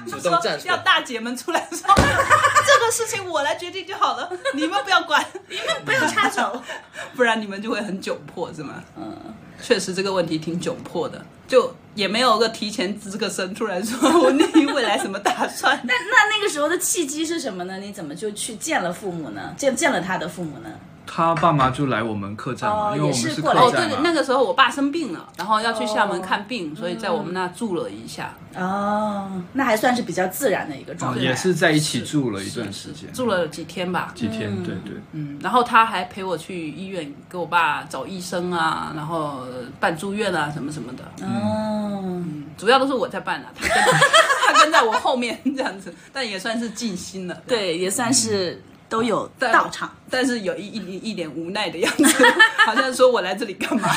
[0.07, 0.75] 主动站出来。
[0.75, 6.63] 要大姐们出来说 这个事情我来决定就好了， 你们不要管，你们不要插手。
[7.17, 8.83] 不然你们就会很窘迫，是吗？
[8.97, 15.79] 嗯，确实这个问题挺窘迫的，就也没有个提前吱个声，突然说我你未来什么打算？
[15.85, 17.79] 那那那个时候的契机是什么呢？
[17.79, 19.55] 你怎么就去见了父母呢？
[19.57, 20.71] 见见了他的父母呢？
[21.12, 23.70] 他爸妈就来我们客栈嘛，哦因为我们也是客栈哦。
[23.73, 31.20] 对对，那个时候我爸生病了，然后要去厦门看病，所以在我们那住了一下，哦，那还算是比较自然的一个状哦态。
[31.20, 34.12] 也是在一起住了一段时间，住了几天吧。
[34.14, 35.01] 几天，对对。
[35.12, 39.40] 嗯，然后他还陪我去医院给我爸找医生啊，然后
[39.81, 41.03] 办住院啊，什么什么的。
[41.27, 42.23] 哦，
[42.57, 43.94] 主要都是我在办啊、他跟
[44.55, 47.37] 他跟在我后面这样子，但也算是尽心了。
[47.49, 49.90] 对，也算是都有但到场。
[50.11, 52.05] 但是有一一一脸无奈的样子，
[52.66, 53.88] 好像说我来这里干嘛？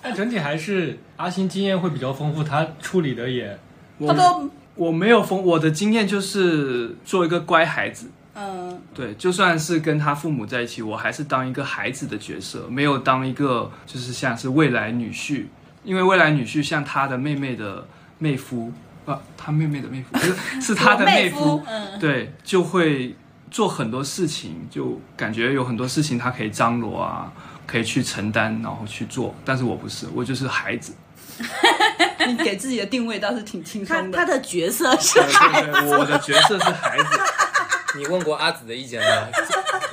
[0.00, 3.58] 但整体还是阿星经验会比较丰富，他处理的也
[4.06, 8.10] 他都我没有丰，我的经验就是做一个乖孩子。
[8.34, 15.44] 嗯，对，就算是跟他父母在一起，我还是当一个孩子的角色，没有当一个就是像是未来女婿，
[15.84, 17.86] 因为未来女婿像他的妹妹的
[18.18, 18.72] 妹夫，
[19.04, 23.16] 啊，他妹妹的妹夫， 不是是他的妹夫，嗯，对，就会
[23.50, 27.32] 做很多事情，就感觉有很多事情他可以张罗啊，
[27.66, 30.94] 可以去承担，然后去做，但是我不是，我就是孩子。
[32.26, 34.16] 你给自己的定位倒是挺轻松的。
[34.16, 37.04] 他的角色是对对对，我的角色是孩子。
[37.98, 39.28] 你问过阿紫的意见吗？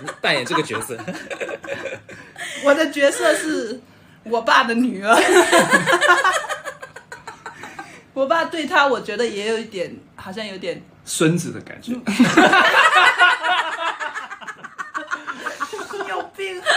[0.03, 0.97] 你扮演这个角色，
[2.63, 3.81] 我的角色是
[4.23, 5.15] 我爸的女儿。
[8.13, 11.93] 我爸对他，我觉得也有一点，好像有点孙子的感觉，
[16.09, 16.61] 有病。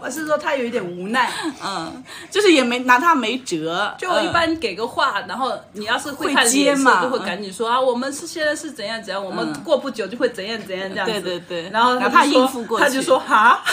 [0.00, 1.30] 我是说他有一点无奈，
[1.62, 3.94] 嗯，就是也没拿他没辙。
[3.98, 11.12] 就我一般给个话，然后你要是会看会接脸色，嘛就会赶紧说啊，我们是现在是怎样怎样，我们嗯过不久就会怎样怎样这样子。
[11.12, 11.68] 对对对。
[11.70, 12.84] 然后哪怕应付过去。
[12.84, 13.60] 他就说哈，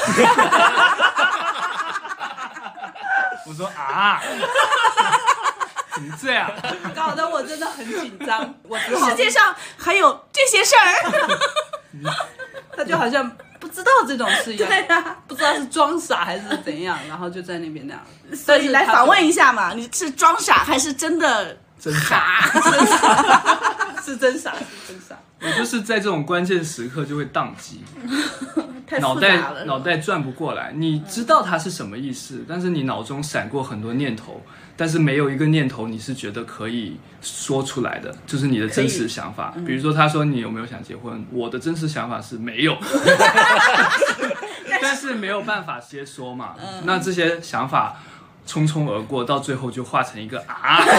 [3.48, 4.22] 我说啊，
[5.96, 6.52] 怎么这样？
[6.96, 8.54] 搞得我真的很紧张。
[8.68, 11.40] 我世界上还有这些事儿。
[12.76, 13.30] 他就好像
[13.60, 18.04] 不知道这种事一样，对啊，不知道是装傻还是怎样，然后就在那边那样。
[18.36, 22.52] 所以来访问一下嘛，你是装傻还是真的真傻！
[24.04, 25.16] 是真傻，是真傻。
[25.42, 27.84] 我就是在这种关键时刻就会宕机，
[28.88, 29.38] 太脑袋？
[29.66, 30.72] 脑袋转不过来。
[30.76, 34.44] 你知道它是什么意思，但是你脑中闪过很多念头，
[34.78, 39.54] 但是没有一个念头你是觉得可以说出来的，就是你的真实想法。
[39.66, 41.26] 比如说，他说你有没有想结婚？
[41.32, 42.78] 我的真实想法是没有，
[44.82, 46.56] 但是没有办法直接说嘛。
[46.84, 47.98] 那这些想法
[48.48, 50.84] 匆匆而过，到最后就化成一个啊。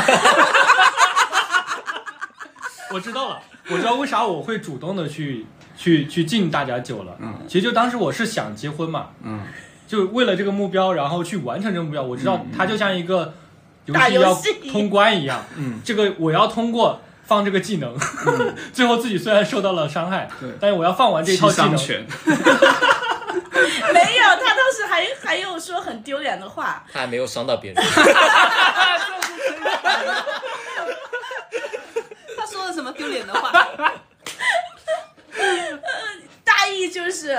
[2.92, 5.44] 我知道了，我知道为啥我会主动的去
[5.76, 7.16] 去去敬大家酒了。
[7.20, 9.40] 嗯，其实就当时我是想结婚嘛，嗯，
[9.86, 12.02] 就为了这个目标，然后去完成这个目标。
[12.02, 13.34] 我知道它就像一个
[13.87, 17.96] 游打戏要游戏通关一样，嗯，这个我要通过放这个技能，
[18.72, 21.72] 最后自己虽然受到了伤害，对但是我要放完这七套技能。
[23.92, 26.85] 没有，他当时还还有说很丢脸的话。
[26.92, 27.83] 他还没有伤到别人。
[32.37, 33.66] 他说了什么丢脸的话？
[36.44, 37.38] 大意就是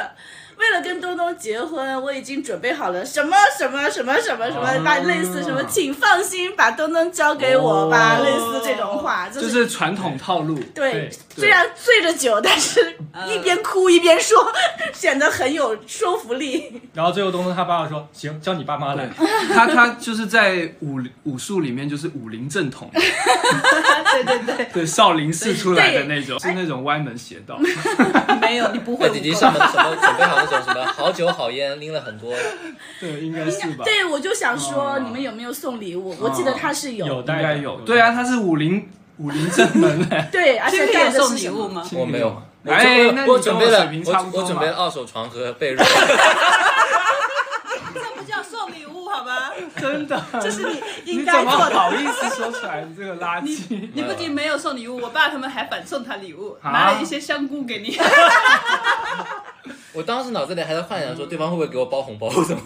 [0.57, 11.11] 为了跟东东结婚，我已经准备好了什么什么什么什么什么，哦把类似什么，请放心把东东交给我吧，哦类似这种话，就、就是是传统套路，对对。
[11.37, 12.97] 虽然醉着酒，但是
[13.29, 14.51] 一边哭一边说，
[14.91, 16.81] 显得很有说服力。
[16.95, 19.07] 然后最后东东他爸爸说：“行，叫你爸妈来。
[19.53, 27.59] 他他就是在武武术里面就是武林正统，对 对对，对少林寺出来的那种，是那种歪门邪道。
[28.41, 32.33] 没有，你不会那弟弟武功上门什么准备好那种什么好酒好烟，拎了很多。
[32.99, 33.83] 对，应该是吧？
[33.85, 36.15] 对，我就想说，哦你们有没有送礼物？
[36.19, 37.75] 我记得他是有，有带应该有。
[37.81, 40.27] 对啊，他是武林 武林正门嘞。
[40.31, 41.27] 对，而且这个也带的是什么？
[41.27, 41.89] 送礼物吗？
[41.93, 43.39] 我没有，我哎准备了我我
[44.43, 45.83] 准备了二手床和被褥。
[47.93, 49.51] 这不叫送礼物好吗？
[49.79, 51.75] 真的，这是你你应怎么该做的。
[51.79, 52.81] 好意思说出来？
[52.87, 53.89] 你这个垃圾！
[53.93, 57.97] 你不仅没有送礼物，我爸他们还反送他礼物，啊拿了一些香菇给你。
[59.97, 62.61] 我当时脑子里还在幻想说，对方会不会给我包红包，怎么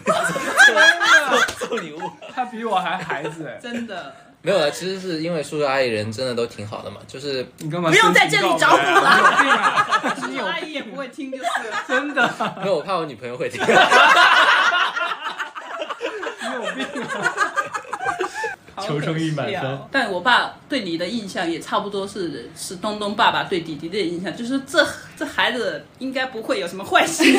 [1.57, 2.01] 送送礼物？
[2.35, 7.89] 他比我还孩子哎，真的，没有了，其实是因为叔叔阿姨人真的都挺好的嘛，就是你干嘛？
[7.89, 9.87] 不用在这里找我了你有病啊！
[10.19, 11.45] 叔叔阿姨也不会听就是。
[11.87, 12.29] 真的，
[12.61, 13.61] 没有，我怕我女朋友会听。
[16.41, 17.50] 你有病啊！
[18.79, 27.35] 求生欲满分好可惜啊但我爸对你的印象也差不多是是东东爸爸对弟弟的印象，就是这这孩子应该不会有什么坏心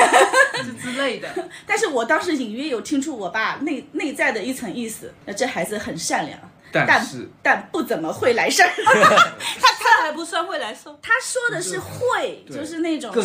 [0.64, 1.29] 之 之类的。
[1.66, 6.38] 但是我当时隐约有听出我爸内内在的一层意思，那这孩子很善良，
[6.73, 8.69] 但但是但不怎么会来事儿。
[9.61, 10.95] 他他还不算会来事儿。
[11.03, 13.25] 他说的是会，就是那种更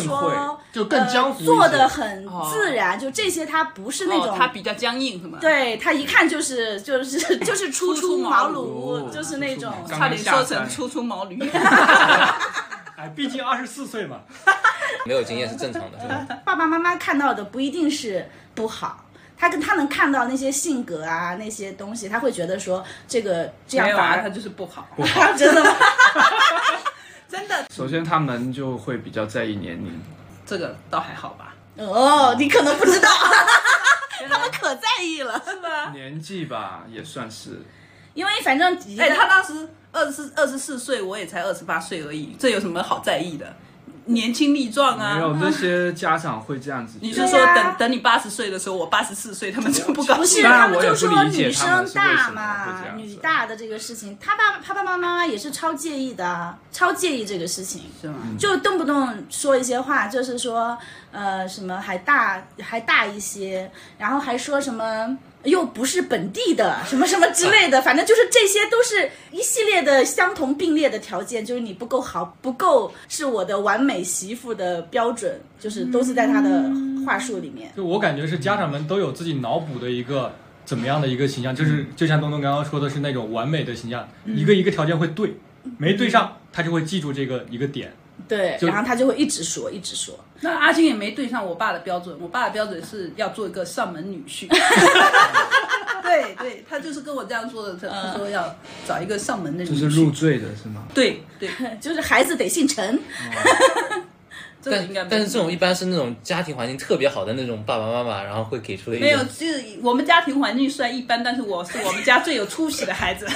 [0.72, 11.38] 就更江湖呃做的很哦自然，就这些他不是那种哦，他比较僵硬是吗？，对他一看就是 就是 就是初初出出茅庐，庐就是那种刚差点说成初出毛驴。
[12.96, 14.18] 哎，毕竟二十四岁嘛，
[15.06, 15.98] 没有经验是正常的？
[16.44, 19.04] 爸爸妈妈看到的不一定是不好。
[19.38, 24.88] 他跟他能看到那些性格啊，那些东西，他会觉得说这个这样反而他就是不好。
[25.38, 25.76] 真的吗？
[27.30, 30.00] 真的，首先他们就会比较在意年龄，
[30.44, 31.54] 这个倒还好吧？
[31.76, 33.08] 哦，你可能不知道，
[34.28, 35.90] 他们可在意了，是吧？
[35.92, 37.62] 年纪吧也算是，
[38.14, 43.54] 因为反正哎，他当时二十四二十四岁，我也才二十八岁而已，这有什么好在意的？
[44.08, 45.38] 年轻力壮啊没有啊！
[45.40, 46.98] 那些家长会这样子。
[47.02, 50.42] 你是说等等你八十岁的时候，我八十四岁，他们就不高不是，兴？
[50.42, 58.16] 当然他们就说我也不理解女生他们为大什么嘛女大的这个事情，他爸他爸爸妈妈也是超介意的啊，超介意这个事情，是吗？
[58.38, 60.76] 就动不动说一些话，就是说
[61.12, 65.16] 呃什么还大还大一些，然后还说什么。
[65.44, 76.70] 又不是本地的，什么什么之类的，反正就是这些都是一系列的相同并列的条件，就是你不够好，不够是我的完美媳妇的标准，就是都是在他的
[77.06, 77.70] 话术里面。
[77.76, 85.34] 就我感觉是家长们都有自己脑补的一个怎么样的一个形象，就是就像东东刚刚说的是那种完美的形象，一个一个条件会对，
[85.78, 87.92] 没对上他就会记住这个一个点。
[88.26, 90.18] 对，然后他就会一直说，一直说。
[90.40, 94.48] 那阿金也没对上我爸的标准，我爸的标准是要做一个上门女婿。
[96.02, 99.80] 对对，他就是跟我这样说的，他他说要找一个上门的女婿。
[99.80, 100.84] 就是入赘的是吗？
[100.94, 101.48] 对对，
[101.80, 102.98] 就是孩子得姓陈，
[104.62, 113.26] 但 这应该没但是这种一般是那种家庭环境特别好的那种爸爸妈妈，然后会给出的一没有，就是我们家庭环境虽然一般，但是我是我们家最有出息的孩子，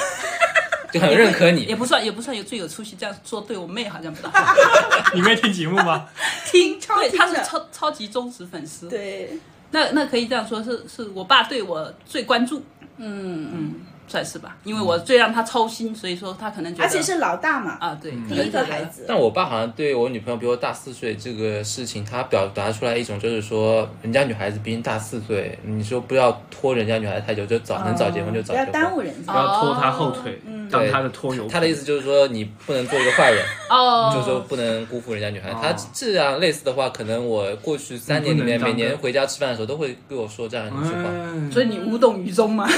[0.92, 1.74] 就很认可你也。
[1.74, 4.54] 不算也不算有最有出息，这样说对我妹好像不大
[5.14, 6.06] 你没听节目吗？
[6.46, 8.88] 听，对，她是超超级忠实粉丝。
[8.88, 9.30] 对，
[9.70, 12.62] 那那可以这样说，是是我爸对我最关注，
[12.98, 13.74] 嗯嗯，
[14.06, 28.82] 算是吧，因为我最让他操心，所以说他可能觉得，而且是老大嘛，啊，对，第一个孩子，但我爸好像对我女朋友比我大四岁这个事情，他表达出来一种就是说，人家女孩子比你大四岁，你说不要拖人家女孩子太久，就早能早结婚就早结婚不要。
[28.84, 29.32] 耽误人家。
[29.32, 30.38] 不要拖她后腿，
[30.72, 31.52] 当对他的拖油瓶。
[31.52, 35.50] 他的意思就是说，你不能做一个坏人， 哦，就是说不能辜负人家女孩。
[35.50, 41.02] 哦他这样类似的话，可能我过去三年里面，每年回家吃饭的时候都会跟我说这样一句话。
[41.06, 42.66] 嗯，所以你无动于衷吗？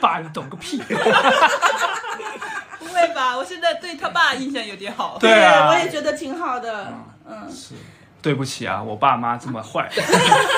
[0.00, 0.78] 爸，你懂个屁！
[2.78, 3.36] 不会吧？
[3.36, 5.16] 我现在对他爸印象有点好。
[5.20, 6.92] 对啊，我也觉得挺好的。
[7.28, 7.74] 嗯，是，
[8.20, 9.88] 对不起啊，我爸妈这么坏。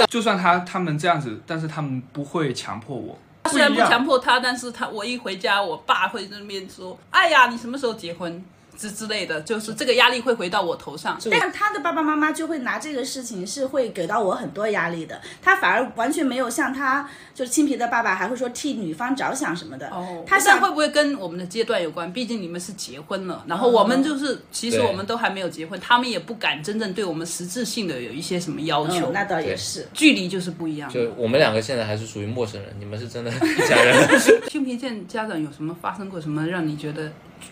[0.08, 3.18] 就算他他们这样子，但是他们不会强迫我。
[3.48, 8.44] 虽然不强迫他，但是他我一回家，我爸会在那边说：“哎呀，你什么时候结婚？”
[8.78, 11.18] 之之类的，就是这个压力会回到我头上。
[11.30, 19.88] 但他的爸爸妈妈就会拿这个事情是会给到我很多压力的，他反而完全没有像他就是青皮的爸爸还会说替女方着想什么的。
[19.88, 22.10] 哦，他想他想会不会跟我们的阶段有关？
[22.12, 29.10] 毕竟你们是结婚了，然后我们就是其实我们都还没有结婚，他们也不敢真正对我们实质性的有一些什么要求。
[29.10, 29.86] 嗯，那倒也是。
[29.92, 30.88] 距离就是不一样。
[30.88, 34.08] 就我们两个现在还是属于陌生人，你们是真的家人。
[34.48, 37.10] 青皮见家长有什么发生过什么让你觉得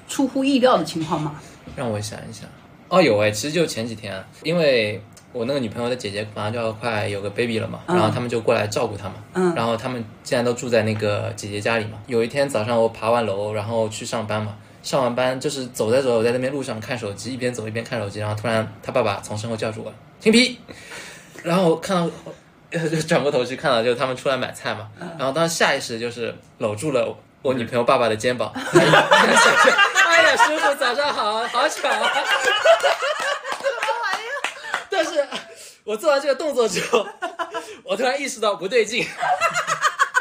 [0.08, 1.40] 出乎意料的情况吗？
[1.74, 2.48] 让我想一想，
[2.88, 9.54] 哦，有哎，其实就前几天，因为我那个女朋友的姐姐马上就要快有个 baby 了嘛，然后他们就过来照顾她嘛，嗯。
[9.54, 11.98] 然后他们现在都住在那个姐姐家里嘛。
[12.06, 20.58] 有一天早上我爬完楼，然后去上班嘛，上完班就是走着走着，我在那边路上看手机，一边走一边看手机，然后突然他爸爸从身后叫住我，青皮，
[21.42, 22.10] 然后我看到。
[22.90, 32.12] 就转过头去看到，就是他们出来买菜嘛，然后当时下意识就是搂住了我我女朋友爸爸的肩膀， 哎呀，叔叔早上好，好巧啊！
[34.90, 35.24] 但是
[35.84, 37.06] 我做完这个动作之后，
[37.84, 39.06] 我突然意识到不对劲，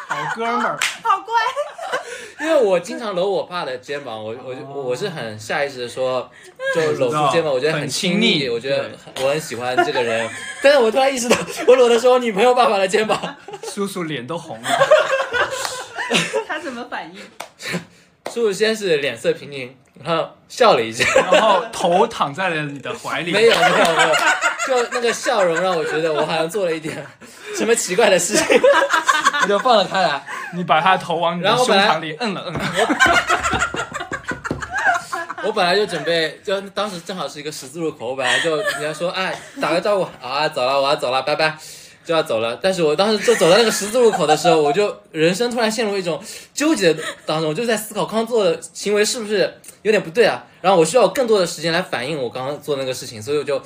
[0.08, 6.30] 好哥们儿， 好乖，因为我经常搂我爸的肩膀，我我我我是很下意识的说，
[6.76, 8.92] 就搂住肩膀，我觉得很亲亲密我觉得
[9.24, 10.30] 我很喜欢这个人。
[10.62, 11.36] 但是我突然意识到，
[11.66, 13.36] 我搂的是我女朋友爸爸的肩膀，
[13.74, 14.70] 叔叔脸都红了。
[16.76, 17.16] 他怎么反应？
[18.34, 23.32] 叔叔先是脸色平静，然后笑了一下，然后头躺在了你的怀里。
[23.32, 24.14] 没有没有没有，
[24.68, 27.06] 就那个笑容让我觉得我好像做了一点
[27.56, 28.46] 什么奇怪的事情，
[29.44, 30.22] 我就放了开来。
[30.54, 32.54] 你把他的头往你的胸膛里摁了摁。
[35.44, 41.56] 我本来就准备，就当时正好是一个十字路口，我本来就人家说，哎，打个招呼，啊，走了，我要走了，拜拜。
[42.06, 42.58] 就要走了。
[42.62, 46.22] 但是我当时就走到那个十字路口的时候，我就人生突然陷入一种
[46.54, 46.96] 纠结
[47.26, 50.44] 当中，我就在思考刚刚做的行为是不是有点不对啊？
[50.62, 53.62] 然后我需要更多的时间来反应我刚刚做那个事情，所以我就。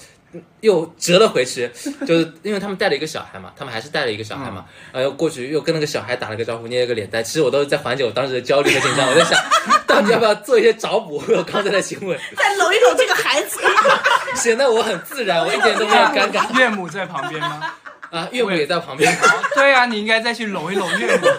[0.61, 1.67] 又折了回去，
[2.05, 4.63] 就是因为他们带了一个小孩嘛，他们还是带了一个小孩嘛，
[4.93, 7.23] 然后又过去又跟那个小孩打了个招呼，捏了个脸蛋。
[7.23, 9.09] 其实我都是在缓解我当时的焦虑和紧张。
[9.09, 9.43] 我在想，
[9.87, 13.59] 到底要不要做一些找补我刚才的行为，再搂一搂这个孩子。
[14.37, 17.73] 显得我很自然，我一点都没有尴尬 岳母在旁边吗？
[18.11, 18.27] 啊。
[18.31, 19.15] 岳母也在旁边，
[19.55, 21.27] 对啊，你应该再去搂一搂岳母。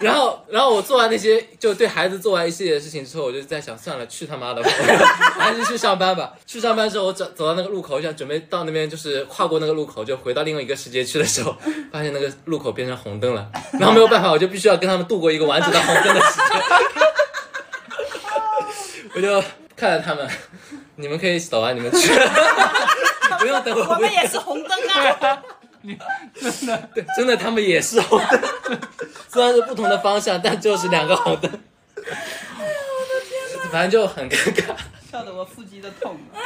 [0.00, 4.70] 然后，然后我做完那些，就对孩子做完一系列的事情之后，我就在想，算了，去他妈的吧，
[5.38, 6.32] 还是去上班吧。
[6.46, 11.54] 去上班之后，我走走到那个路口，想准备到那边，就是跨过那个路口，就回到另外一个世界去的时候，
[11.92, 13.46] 发现那个路口变成红灯了。
[13.72, 16.46] 然后没有办法，我就必须要跟他们度过一个完整的红灯的时间。
[19.12, 19.44] 我就
[19.76, 20.26] 看着他们，
[20.96, 22.08] 你们可以走啊，你们去，
[23.38, 23.84] 不用等我。
[23.84, 25.42] 我们也是红灯啊。
[25.82, 25.98] 你
[26.40, 28.40] 真的对，真的他们也是红灯，
[29.32, 31.50] 虽然是不同的方向，但就是两个红灯。
[33.70, 34.74] 反正就很尴尬。
[35.10, 36.40] 笑得我腹肌都痛了，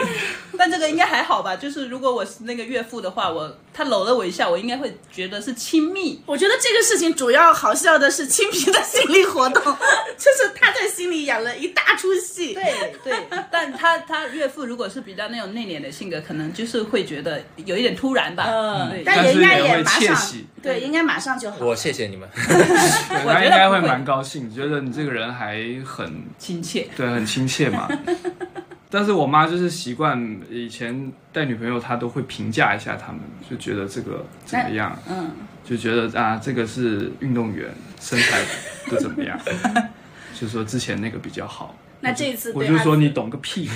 [0.56, 1.54] 但这个应该还好吧？
[1.54, 6.22] 就是如果我是那个岳父的话，我他搂了我一下，我应该会觉得是亲密。
[6.24, 12.54] 我觉得这个事情主要好笑的是青皮的心理活动，就是他在心里演了一大出戏。
[12.54, 13.12] 对对，
[13.50, 18.44] 但他他岳父如果是比较那种内敛的性格，可能就是会觉得有一点突然吧。
[18.48, 21.58] 嗯对，但也应该也会马上窃喜对，应该马上就好。
[21.60, 22.26] 我谢谢你们。
[22.34, 26.88] 对他应该会蛮高兴，觉得你这个人还很亲切。
[26.96, 27.86] 对，很亲切嘛。
[28.94, 33.20] 但是我妈就是习惯以前带女朋友，她都会评价一下他们，
[33.50, 35.32] 就觉得这个怎么样，嗯，
[35.64, 38.38] 就觉得啊，这个是运动员，身材
[38.86, 39.36] 不怎么样，
[40.40, 41.74] 就说之前那个比较好。
[42.02, 43.68] 那这一次我就说你懂个屁。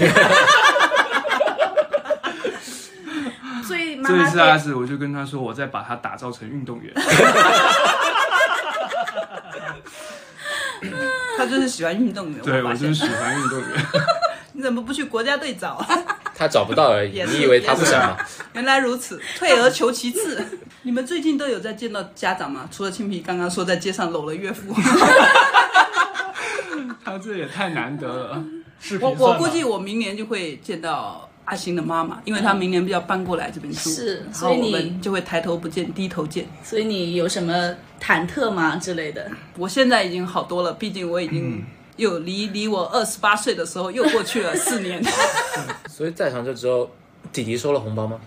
[3.64, 6.94] 所以妈这一次阿紫，我就跟她说，我再把她打造成运动员。
[11.36, 12.40] 他就是喜欢运动员。
[12.40, 13.68] 对我就是喜欢运动员。
[14.58, 15.80] 你怎么不去国家队找？
[16.34, 18.16] 他找不到而已你以为他不想吗？
[18.54, 20.44] 原来如此，退而求其次。
[20.82, 22.68] 你们最近都有在见到家长吗？
[22.68, 24.74] 除了青皮刚刚说在街上搂了岳父，
[27.04, 28.44] 他这也太难得了。
[28.80, 36.48] 视我我估计我明年就会见到阿星的妈妈，因为他明年要搬过来这边住，是所以你后我们就会抬头不见低头见。
[36.64, 39.30] 所以你有什么忐忑吗之类的？
[39.56, 41.64] 我现在已经好多了，毕竟我已嗯经
[41.98, 45.04] 又离离我二十八岁的时候又过去了 四年。
[45.90, 46.90] 所以在场这之后，
[47.30, 48.18] 弟弟收了红包吗？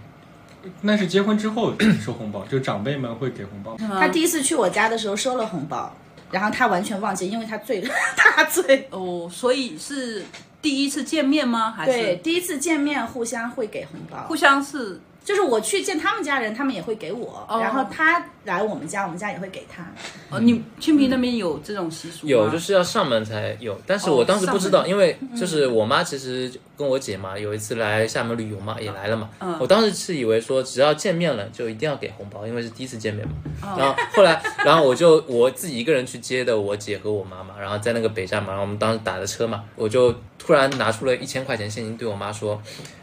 [0.82, 3.76] 那是结婚之后收红包，就长辈们会给红包。
[3.78, 5.92] 他第一次去我家的时候收了红包，
[6.30, 7.82] 然后他完全忘记，因为他醉
[8.16, 8.88] 他醉。
[8.92, 10.24] 哦，所以是
[10.62, 11.72] 第一次见面吗？
[11.72, 15.02] 还是对，是第一次见面互相会给红包互，相是？
[15.24, 19.84] 就是我去见他们家人，他们也会给我，哦然后他来我们家，我们家也会给他。
[20.30, 22.32] 哦，你清平那边有这种习俗吗？
[22.32, 26.52] 有，就是要上门才有，但是哦我当时不知道，因为就是我妈其实
[26.82, 29.30] 跟我姐嘛，有一次来厦门旅游嘛，也来了嘛。
[29.40, 33.34] 嗯我当时是以为说只要见面了就一定要给红包，因为是第一次见面嘛。
[33.62, 42.60] 哦然后后来， 然后我就我自己一个人去接的我姐和我妈妈，然后在那个北站嘛，然后我们当时打的车嘛，我就突然拿出了一千块钱现金对我妈说：“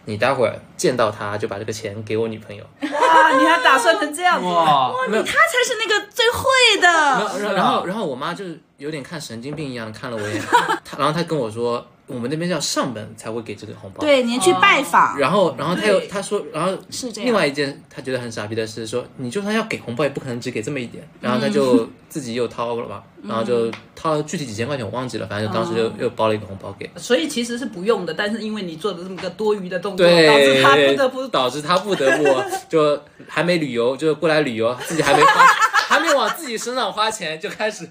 [0.06, 2.64] 你待会儿见到她就把这个钱给我女朋友。
[2.82, 4.46] ”哇，你还打算成这样子？
[4.46, 6.88] 哇，你她才是那个最会的。
[6.88, 10.42] 然后，然后，然后，然后我妈就是有点看神经病一样看了我一眼，
[10.84, 14.00] 她，然后她跟我说，我们那边叫上门才会给这个红包。。
[14.00, 21.06] 对，你去拜访，然后，然后他又他说，然后是这样另外一件他觉得很傻逼的是说，你就算要给红包，也不可能只给这么一点。
[21.20, 26.90] 然后他就自己又掏了嘛，然后就掏了具体几千块钱我忘记了，反正就当时就又包了一个红包给。
[26.96, 32.24] 所以其实是不用的，但是因为你做的这么个多余的动作，对，导致他不得不导致他不得不
[32.68, 35.44] 就还没旅游就过来旅游，自己还没花，
[35.88, 37.88] 还没往自己身上花钱就开始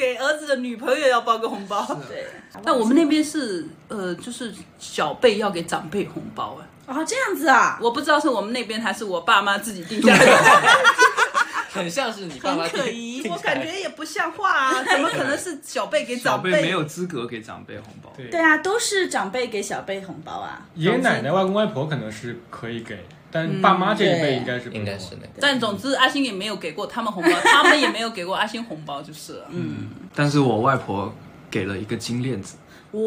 [0.00, 1.84] 给儿子的女朋友要包个红包。
[2.08, 2.26] 对。
[2.64, 10.68] 但我们那边是呃，就是小辈要给长辈红包啊，哦这样子啊，我不知道是我们那边还是我爸妈自己定下来的，
[11.70, 16.50] 很像是你爸很妈可疑，我感觉也不像话啊，怎么可能是小辈给小长辈？
[16.50, 18.12] 辈没有资格给长辈红包。
[18.16, 20.62] 对对啊，都是长辈给小辈红包啊。
[20.74, 25.32] 爷爷奶奶、外公外婆可能是可以给，但爸妈这一辈应该是不该是那个。
[25.40, 29.46] 但总之，阿星也没有给过他们红包，他们也没有给过阿星红包，就是了。
[29.50, 31.14] 嗯，但是我外婆
[31.50, 32.56] 给了一个金链子，
[32.90, 33.00] 哇，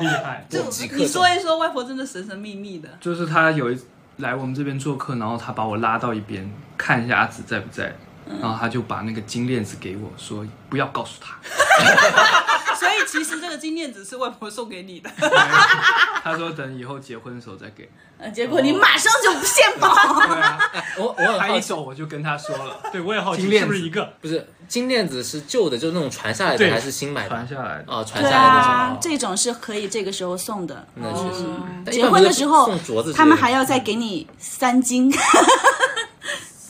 [0.00, 0.44] 厉害。
[0.48, 0.64] 就
[0.96, 2.88] 你说一说，外婆真的神神秘秘的。
[3.00, 3.78] 就是她有一
[4.16, 7.94] 来我们这边做客，然后她把我拉到一边看一下阿紫在不在，
[8.40, 11.36] 然后她就把那个金链子给我，说不要告诉她。
[12.78, 15.10] 所以其实这个金链子是外婆送给你的。
[16.22, 17.88] 他说等以后结婚的时候再给。
[18.18, 19.94] 呃结果你马上就献宝。
[19.94, 20.58] 对啊，
[20.96, 24.12] 我我很他好奇，一走我就跟他说了，对我也好奇金链子是不是一个？
[24.22, 27.28] 不是金链子是旧的，就是那种传下来的对还是新买的？
[27.28, 27.92] 传下来的。
[27.92, 28.98] 啊，传对下来的？
[29.02, 30.86] 这种是可以这个时候送的。
[30.94, 31.44] 那确实。
[31.84, 35.12] 但一结般不是婚的时候送镯子之类的，他们还要再给你三金，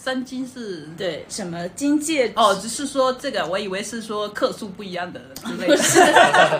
[0.07, 5.76] 三金是对，什么金戒哦，只是说这个，我以为是说克数不一样的之类的。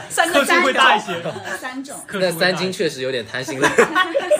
[0.11, 1.97] 三个克数会大一些，呃三种。
[2.15, 3.71] 那三金确实有点贪心了。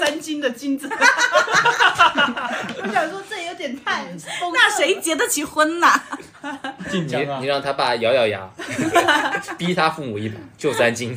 [0.01, 0.91] 三金的金子。
[0.91, 4.07] 我想说这有点太
[4.41, 6.01] 丰那谁结得起婚呐？
[6.43, 8.51] 你晋江啊你，让他爸咬咬牙，
[9.57, 11.17] 逼他父母一把，就三金。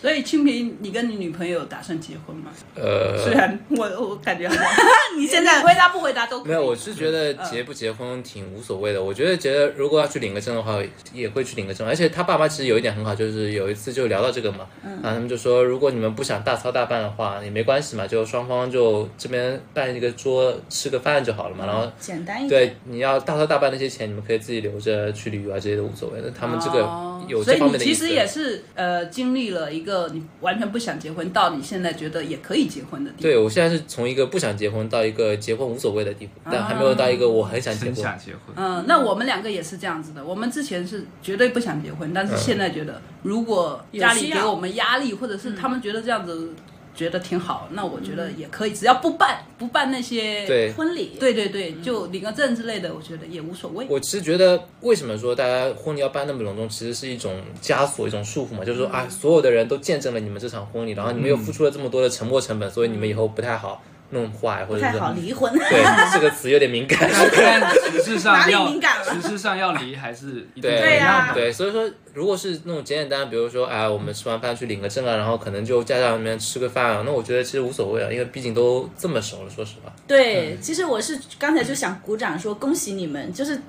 [0.00, 2.50] 所以清平，你跟你女朋友打算结婚吗？
[2.76, 4.48] 呃虽呃，然我我感觉
[5.18, 9.02] 你现在回答不回答都可以没有，我是觉得结不结婚挺无所谓的。
[9.02, 10.78] 我觉得觉得如果要去领个证的话，
[11.12, 11.86] 也会去领个证。
[11.86, 21.66] 而且他爸妈其实有一点很好，就是有一次就聊到这个嘛，然后他们就说，如果你们不想大操大办的话，也没关系嘛，就双方就这边办一个桌吃个饭就好了嘛。
[21.66, 22.68] 然后简单一点。
[22.68, 26.30] 对，你要大操大办那些钱，你们可以自己留着去旅游啊，这些都无所谓的。
[26.30, 28.04] 他们这个哦有所以这方面的意思。
[28.04, 33.22] 你其实也是呃经历了一个你完全不想结婚，到你现在觉得也可以结婚的地步。
[33.22, 37.94] 对我现在是从一个不想结婚到一个结婚无所谓的地步，但还没有到一个我很想结婚。
[37.94, 40.24] 很想结婚，嗯，那我们两个也是这样子的。
[40.24, 46.54] 我们之前是绝对不想结婚，但是现在觉得，如果家里给我们压力，或者是他们觉得这样子
[46.98, 53.86] 觉得挺好，那我觉得也可以，只要不办不办那些对，婚礼，对对对，就领个证之类的，我觉得也无所谓。
[53.88, 58.64] 我其实觉得，为什么说大家婚礼要办那么隆重，其实是一种枷锁、一种束缚嘛。
[58.64, 63.80] 就是说啊，所有的人都见证了你们这场婚礼，然后你们又付出了这么多的沉没成本，所以你们以后不太好
[64.10, 65.52] 弄坏，或者是好离婚。
[65.52, 66.98] 对这个词有点敏感。
[67.36, 79.92] 但实质哪里上要敏感了实质上要离还是对对呀对，所以说，如果是那种简简单单，比如说，哎，我们吃完饭去领个证啊，然后可能就家长里面吃个饭啊，那我觉得其实无所谓啊，因为毕竟都这么熟了，说实话。
[80.06, 83.60] 对，其实我是刚才就想鼓掌说恭喜你们，就是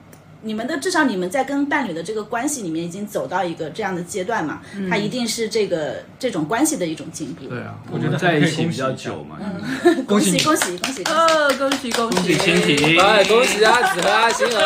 [0.42, 7.46] 你们的至少你们在跟伴侣的这个关系里面已经走到一个这样的阶段嘛，它一定是这个这种关系的一种进步。
[7.48, 9.38] 对啊，我觉得在一起比较久嘛，
[9.84, 11.04] 恭 恭喜恭喜恭喜恭喜！
[11.04, 14.60] 恭喜呃，恭喜恭恭喜蜻蜓哎，恭喜阿紫和啊，星河。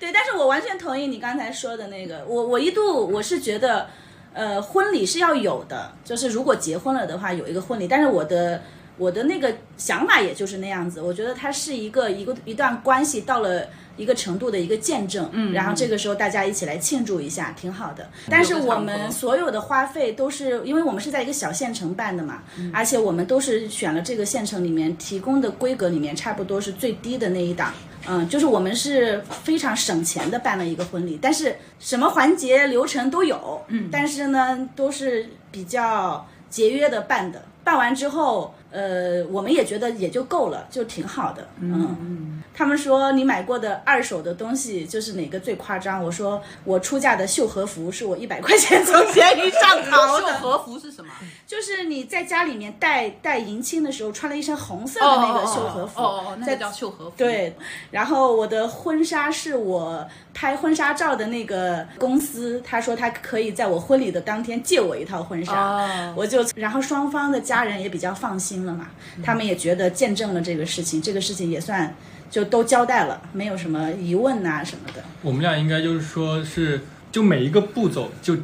[0.00, 3.88] 对，但是我完全同意你刚才说的那个，我我一度我是觉得，
[4.32, 8.62] 呃，婚礼是要有的，就是如果结婚了的话，有一个婚礼，但是我的
[8.96, 13.66] 我的那个想法也就是那样子，我觉得它是一个一个一段关系到了。
[13.94, 18.08] 一个程度的一个见证，嗯，然后这个时候大家一起来庆祝一下，挺好的。
[18.30, 27.74] 但是我们所有的花费都是，因为我们是在一个小县城办的嘛，而且我们都是选了这个县城里面提供的规格里面差不多是最低的那一档，
[28.08, 37.42] 嗯，就是我们是非常省钱的办了一个婚礼，但是什么环节流程都有，嗯，但是呢都是比较节约的办的。
[37.64, 42.41] 办完之后，呃，我们也觉得也就够了，就挺好的，嗯。
[42.54, 46.02] 他们说你买过的二手的东西就是哪个最夸张？
[46.02, 51.10] 我说我出价的绣和服是我一百块钱 从闲鱼上淘的，秀和服是什么？
[51.46, 57.12] 就是你在家里面戴戴迎亲的时候穿了一身红色的那个绣和服，哦那个叫秀和服。
[57.16, 57.54] 对，
[57.90, 68.90] 然后我的婚纱是我拍婚纱照的那个公司，他说他可以在我婚礼的当天借我一套婚纱，哦我就然后双方的家人也比较放心了嘛，
[69.22, 71.94] 他们也觉得见证了这个事情，这个事情也算
[72.32, 75.04] 就都交代了，没有什么疑问呐、什么的。
[75.20, 76.80] 我们俩应该就是说是，
[77.12, 78.34] 就每一个步骤，就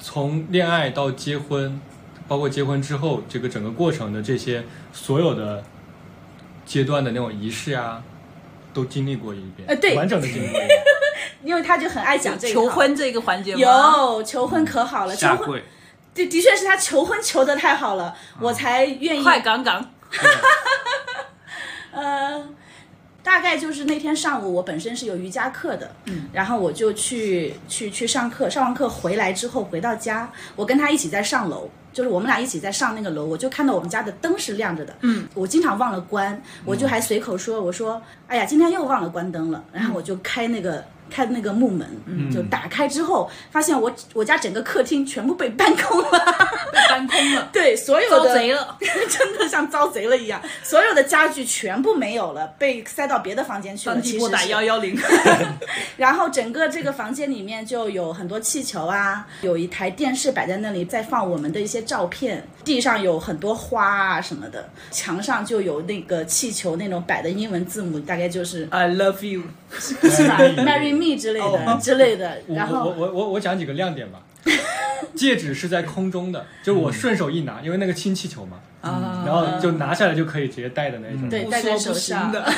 [0.00, 1.78] 从恋爱到结婚，
[2.26, 5.62] 包括结婚之后这个整个过程的这些所有的
[6.64, 8.02] 阶段的那种仪式啊，
[8.72, 10.80] 都经历过一遍，呃对完整的经历过一遍。
[11.44, 13.60] 因为他就很爱讲这个求婚这个环节吗？
[13.60, 15.62] 有求婚可好了，求婚下跪，
[16.14, 19.90] 的的确是他求婚求的太好了，我才愿意快杠杠。
[21.92, 22.48] 呃，
[23.26, 31.68] 大概就是那天上午，我本身是有瑜伽课的，嗯，然后我就去去去上课，上完课回来之后回到家，我跟他一起在上楼。
[31.92, 41.88] 就是我们俩一起在上那个楼，我就看到我们家的灯是亮着的，嗯，我经常忘了关，我就还随口说，我说，哎呀，今天又忘了关灯了，然后我就开那个开的那个木门，
[42.32, 46.10] 就打开之后，发现我我家整个客厅全部被搬空了，
[46.72, 48.76] 被搬空了， 对，所有遭的贼了。
[49.08, 53.94] 真的像遭贼了一样，所有的家具全部没有了，被塞到别的房间去了。
[53.94, 54.52] 当地拨打其实是。
[54.52, 54.98] 幺幺零，
[55.96, 69.42] 然后整个这个房间里面就有很多气球啊，有一台电视摆在那里，在放我们的一些照片，地上有很多花啊什么的，墙上就有那个气球那种摆的英文字母，大概就是 I love you。
[69.78, 69.94] 是
[70.28, 70.38] 吧
[70.96, 72.38] me 之类的之类的。
[72.46, 74.20] 我然后我我我我讲几个亮点吧。
[75.14, 81.22] 戒指是在空中的，就是我顺手一拿，因为那个氢气球嘛，啊然后就拿下来就可以直接戴的那种。
[81.22, 82.52] 不对戴在手上行的，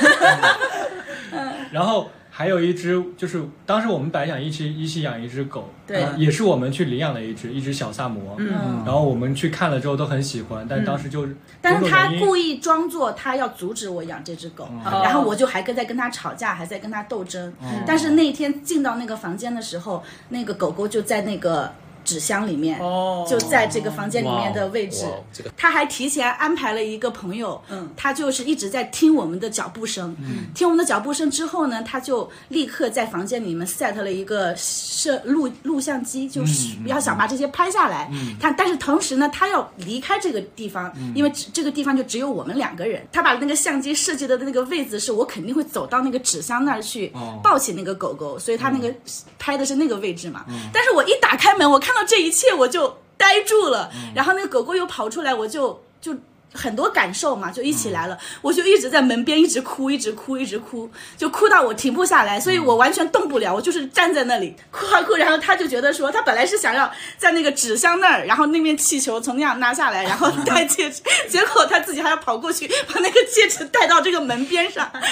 [1.72, 6.04] 然后还有一只，就是当时我们本来想一起一起养一只狗，对。
[6.04, 8.36] 呃也是我们去领养的一只，一只小萨摩。
[8.38, 8.84] 嗯。
[8.86, 11.26] 然后我们去看了之后都很喜欢，但当时就
[11.60, 17.52] 但是他故意装作他要阻止我养这只狗，哦然后我就还跟在跟他吵架，还在跟他斗争。
[17.84, 21.72] 但是那天进到那个房间的时候，那个狗狗就在那个
[22.08, 25.04] 纸箱里面，哦就在这个房间里面的位置。
[25.04, 38.08] 哇，这个他还提前安排了一个朋友，嗯他就是一直在听我们的脚步声，嗯听我们的脚步声之后呢，他就立刻在房间里面 set 了一个摄录录像机，就是要想把这些拍下来。
[38.12, 43.06] 嗯他但是同时呢，他要离开这个地方，因为这个地方就只有我们两个人。
[43.12, 48.94] 他把那个相机设计的那个位置是我肯定会走到那个纸箱那儿去哦抱起那个狗狗，所以他那个
[49.38, 50.44] 拍的是那个位置嘛。
[50.72, 53.90] 但是我一打开门，我看到这一切，我就呆住了。
[54.14, 56.16] 然后那个狗狗又跑出来，我就就
[56.54, 58.18] 很多感受嘛，就一起来了。
[58.40, 65.14] 我就一直在门边一直哭，一直哭，一直哭，就哭到我停不下来，所以我完全动不了，我就是站在那里哭啊哭。
[65.14, 75.02] 然后他就觉得说，他本来是想要在那个纸箱那儿，然后那面气球从那样拿下来，然后戴戒指， 结果他自己还要跑过去把那个戒指戴到这个门边上，然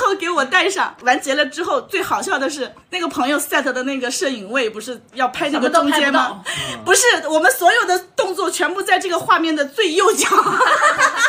[0.00, 0.94] 后给我戴上。
[1.02, 6.42] 完结了之后，最好笑的是那个朋友 set 的那个摄影位不是要拍那个中间吗
[6.84, 6.90] 不？
[6.90, 10.28] 不是，我们所有的动作全部在这个画面的最右角。
[10.74, 11.20] 哈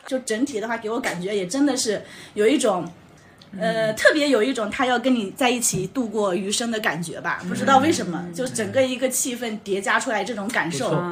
[0.06, 2.04] 就整体的话，给我感觉也真的是
[2.34, 2.90] 有一种。
[3.58, 11.02] 呃，特别有一种他要跟你在一起度过余生的感觉吧，不知道为什么，就整个一个气氛叠加出来这种感受。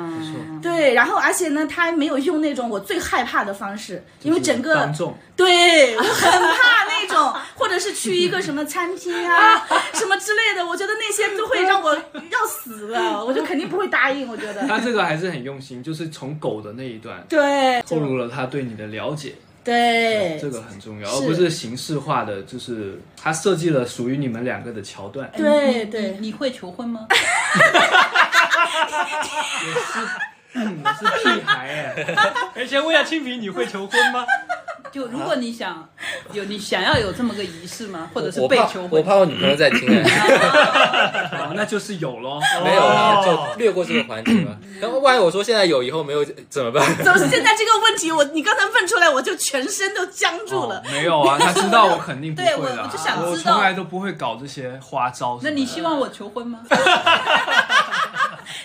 [0.63, 4.93] 对，然后而且呢，他没有用那种我最害怕的方式，因为整个
[5.37, 14.29] 对我很怕那种， 或者是去一个什么餐厅啊， 什么之类的，我觉得那些都会让我要死了，我就肯定不会答应。
[14.29, 19.35] 我觉得，他这个还是很用心，就是从狗的那一段对，透露了他对你的了解，
[19.69, 25.31] 对，这个很重要，而不是形式化的，就是他设计了属于你们两个的桥段。
[25.37, 27.07] 对对你你会求婚吗？
[29.67, 29.75] 也，
[30.55, 32.07] 是屁孩哎，
[32.55, 34.25] 哎，先问一下清平，你会求婚吗？
[34.91, 35.89] 就如果你想
[36.33, 38.11] 有你想要有这么个仪式吗？
[38.15, 38.91] 或者是被求婚？
[38.91, 42.41] 我怕我女朋友在听哎，哦，那就是有咯。
[42.65, 44.57] 没有啦，就略过这个环节吧。
[44.81, 46.85] 然后万一我说现在有，以后没有怎么办？
[47.05, 50.79] 怎么现在这个问题，我你刚才问出来，我就全身都僵住了。
[50.79, 55.39] 哦没有啊，他知道我肯定不会的啊，对我我就想知道从来都不会搞这些花招。
[55.43, 56.61] 那你希望我求婚吗？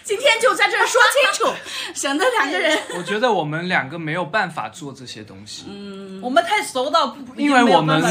[0.03, 1.53] 今天就在这儿说清楚，
[1.95, 2.77] 省得两个人。
[2.97, 8.03] 我觉得我们两个没有办法做这些东西，嗯我们太熟到不，因为我们。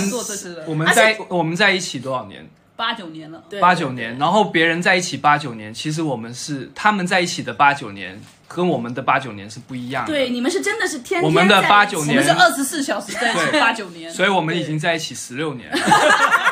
[0.67, 2.49] 我们在我们在一起多少年？
[2.75, 10.13] 八九年了，对八九年，然后别人在一起八九年，其实我们是他们在一起的八九年，跟我们的八九年是不一样的。
[10.13, 15.79] 对，，你们是真的是天天我们的在一起八九年我们是二十四小时在一起，八九年，所以我们已经在一起十六年了。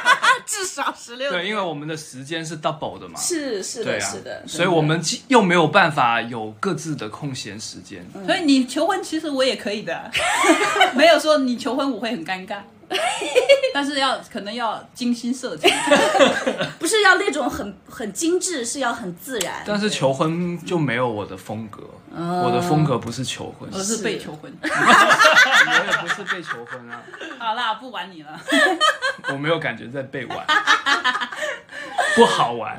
[0.50, 1.30] 至少十六。
[1.30, 3.16] 对，因为我们的时间是 double 的嘛。
[3.16, 8.04] 是是的，是的，，所以我们既又没有办法有各自的空闲时间。
[8.26, 10.10] 所以你求婚其实我也可以的，
[10.96, 12.58] 没有说你求婚我会很尴尬，
[13.72, 15.68] 但是要可能要精心设计。
[16.78, 19.62] 不是要那种很很精致，是要很自然。
[19.64, 21.82] 但是求婚就没有我的风格，
[22.16, 24.52] 我的风格不是求婚，而是被求婚。
[24.62, 27.00] 我也不是被求婚啊，
[27.38, 28.40] 好啦，不玩你了。
[29.28, 30.44] 我没有感觉在被玩，
[32.16, 32.76] 不好玩。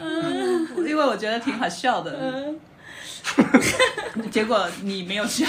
[0.77, 2.53] 因为我觉得挺好笑的。
[4.29, 5.45] 结果你没有笑，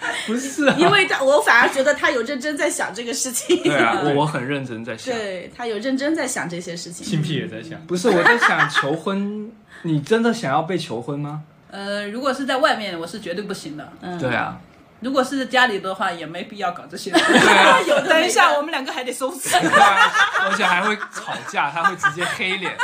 [0.26, 3.62] 不是啊，因为他，我反而觉得他有认真在想这个事情。
[3.62, 7.04] 对啊， 我我很认真在想，对他有认真在想这些事情。
[7.04, 9.50] 青皮也在想，不是我在想求婚，
[9.82, 11.42] 你真的想要被求婚吗？
[11.70, 13.92] 呃，如果是在外面，我是绝对不行的。
[14.00, 14.56] 嗯对啊，
[15.00, 17.10] 如果是家里的话，也没必要搞这些。
[17.10, 19.50] 对啊， 有等一下，我们两个还得收拾。
[19.50, 22.76] 对啊，而且还会吵架，他会直接黑脸。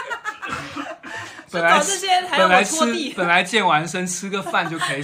[1.50, 5.02] 本来搞这些还要本来拖地吃本来健完身吃个饭就可以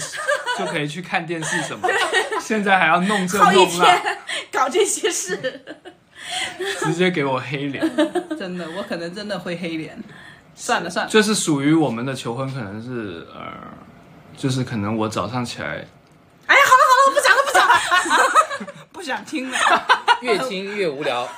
[0.60, 1.88] 就可以去看电视什么，
[2.40, 4.00] 现在还要弄这弄那，
[4.52, 5.64] 搞这些事，
[6.80, 7.82] 直接给我黑脸。
[8.38, 9.98] 真的，我可能真的会黑脸。
[10.54, 13.40] 算了算了，就是属于我们的求婚，可能是呃，
[14.36, 15.86] 就是可能我早上起来，
[16.46, 17.74] 哎呀，好了好了，我不讲了不讲了。
[18.92, 19.58] 不想听了。
[20.22, 21.26] 越听越无聊。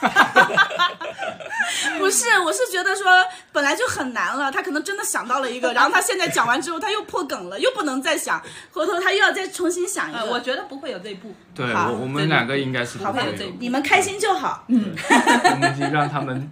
[1.99, 3.05] 不是，我是觉得说
[3.53, 10.33] 本来就很难了，他可能真的想到了一个， 然后他现在讲完之后他又破梗了，又不能再想，回头他又要再重新想一呃，个。
[10.33, 11.35] 我觉得不会有这一步。
[11.55, 14.64] 对我我们两个应该是不会有这一步，你们开心就好。
[14.68, 16.51] 我们已经让他们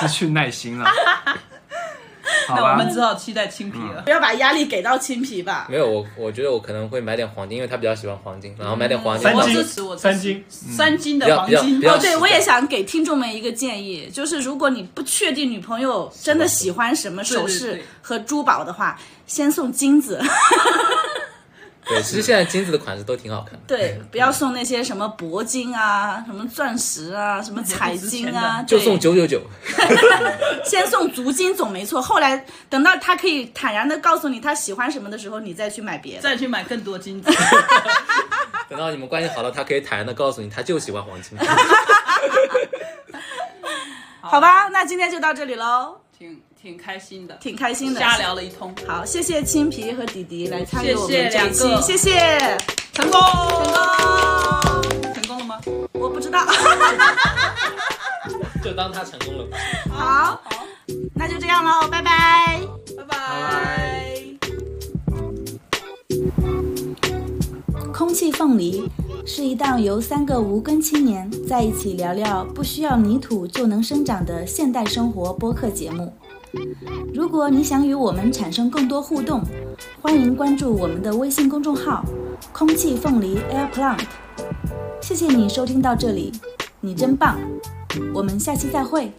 [0.00, 0.90] 失去耐心了。
[2.48, 4.02] 那我们，只好期待青皮了。
[4.02, 5.66] 不要把压力给到青皮吧。
[5.70, 9.30] 没有我，我觉得我可能会买点黄金，因为他比较喜欢黄金，然后买点黄金。
[9.30, 20.20] 我三金支持我支持三金三金的黄金哦，对，我也想给听众们一个建议，就是如果你不确定女朋友真的喜欢什么首饰和珠宝的话，先送金子。
[21.88, 23.60] 对， 其实现在金子的款式都挺好看的。
[23.66, 29.40] 对，不要送那些什么铂金啊、什么钻石啊、什么彩金啊，就送九九九，
[30.64, 32.02] 先送足金总没错。
[32.02, 36.22] 后来等到他可以坦然的告诉你他喜欢什么的时候，你再去买别的。
[36.22, 37.30] 再去买更多金子。
[38.68, 41.38] 等到你们关系好了，他可以坦然的告诉你，他就喜欢黄金。
[44.20, 48.00] 好吧，那今天就到这里喽，挺挺开心的，挺开心的。
[48.00, 52.58] 瞎聊了一通，好，谢谢青皮和迪迪来参与我们这一期，谢谢。
[52.92, 55.60] 成功，成功，成功了吗？
[55.92, 56.44] 我不知道。
[58.64, 59.56] 就当他成功了吧。
[59.88, 60.42] 好，
[61.14, 62.60] 那就这样喽，拜拜。
[62.96, 64.24] 拜拜。
[67.94, 68.90] 空气凤梨
[69.24, 76.12] 是一档由三个无根青年在一起聊聊不需要泥土就能生长的现代生活播客节目。
[77.14, 79.42] 如果你想与我们产生更多互动，
[80.00, 82.04] 欢迎关注我们的微信公众号
[82.52, 84.04] “空气凤梨 Air Plant”。
[85.00, 86.32] 谢谢你收听到这里，
[86.80, 87.36] 你真棒！
[88.12, 89.12] 我们下期再会。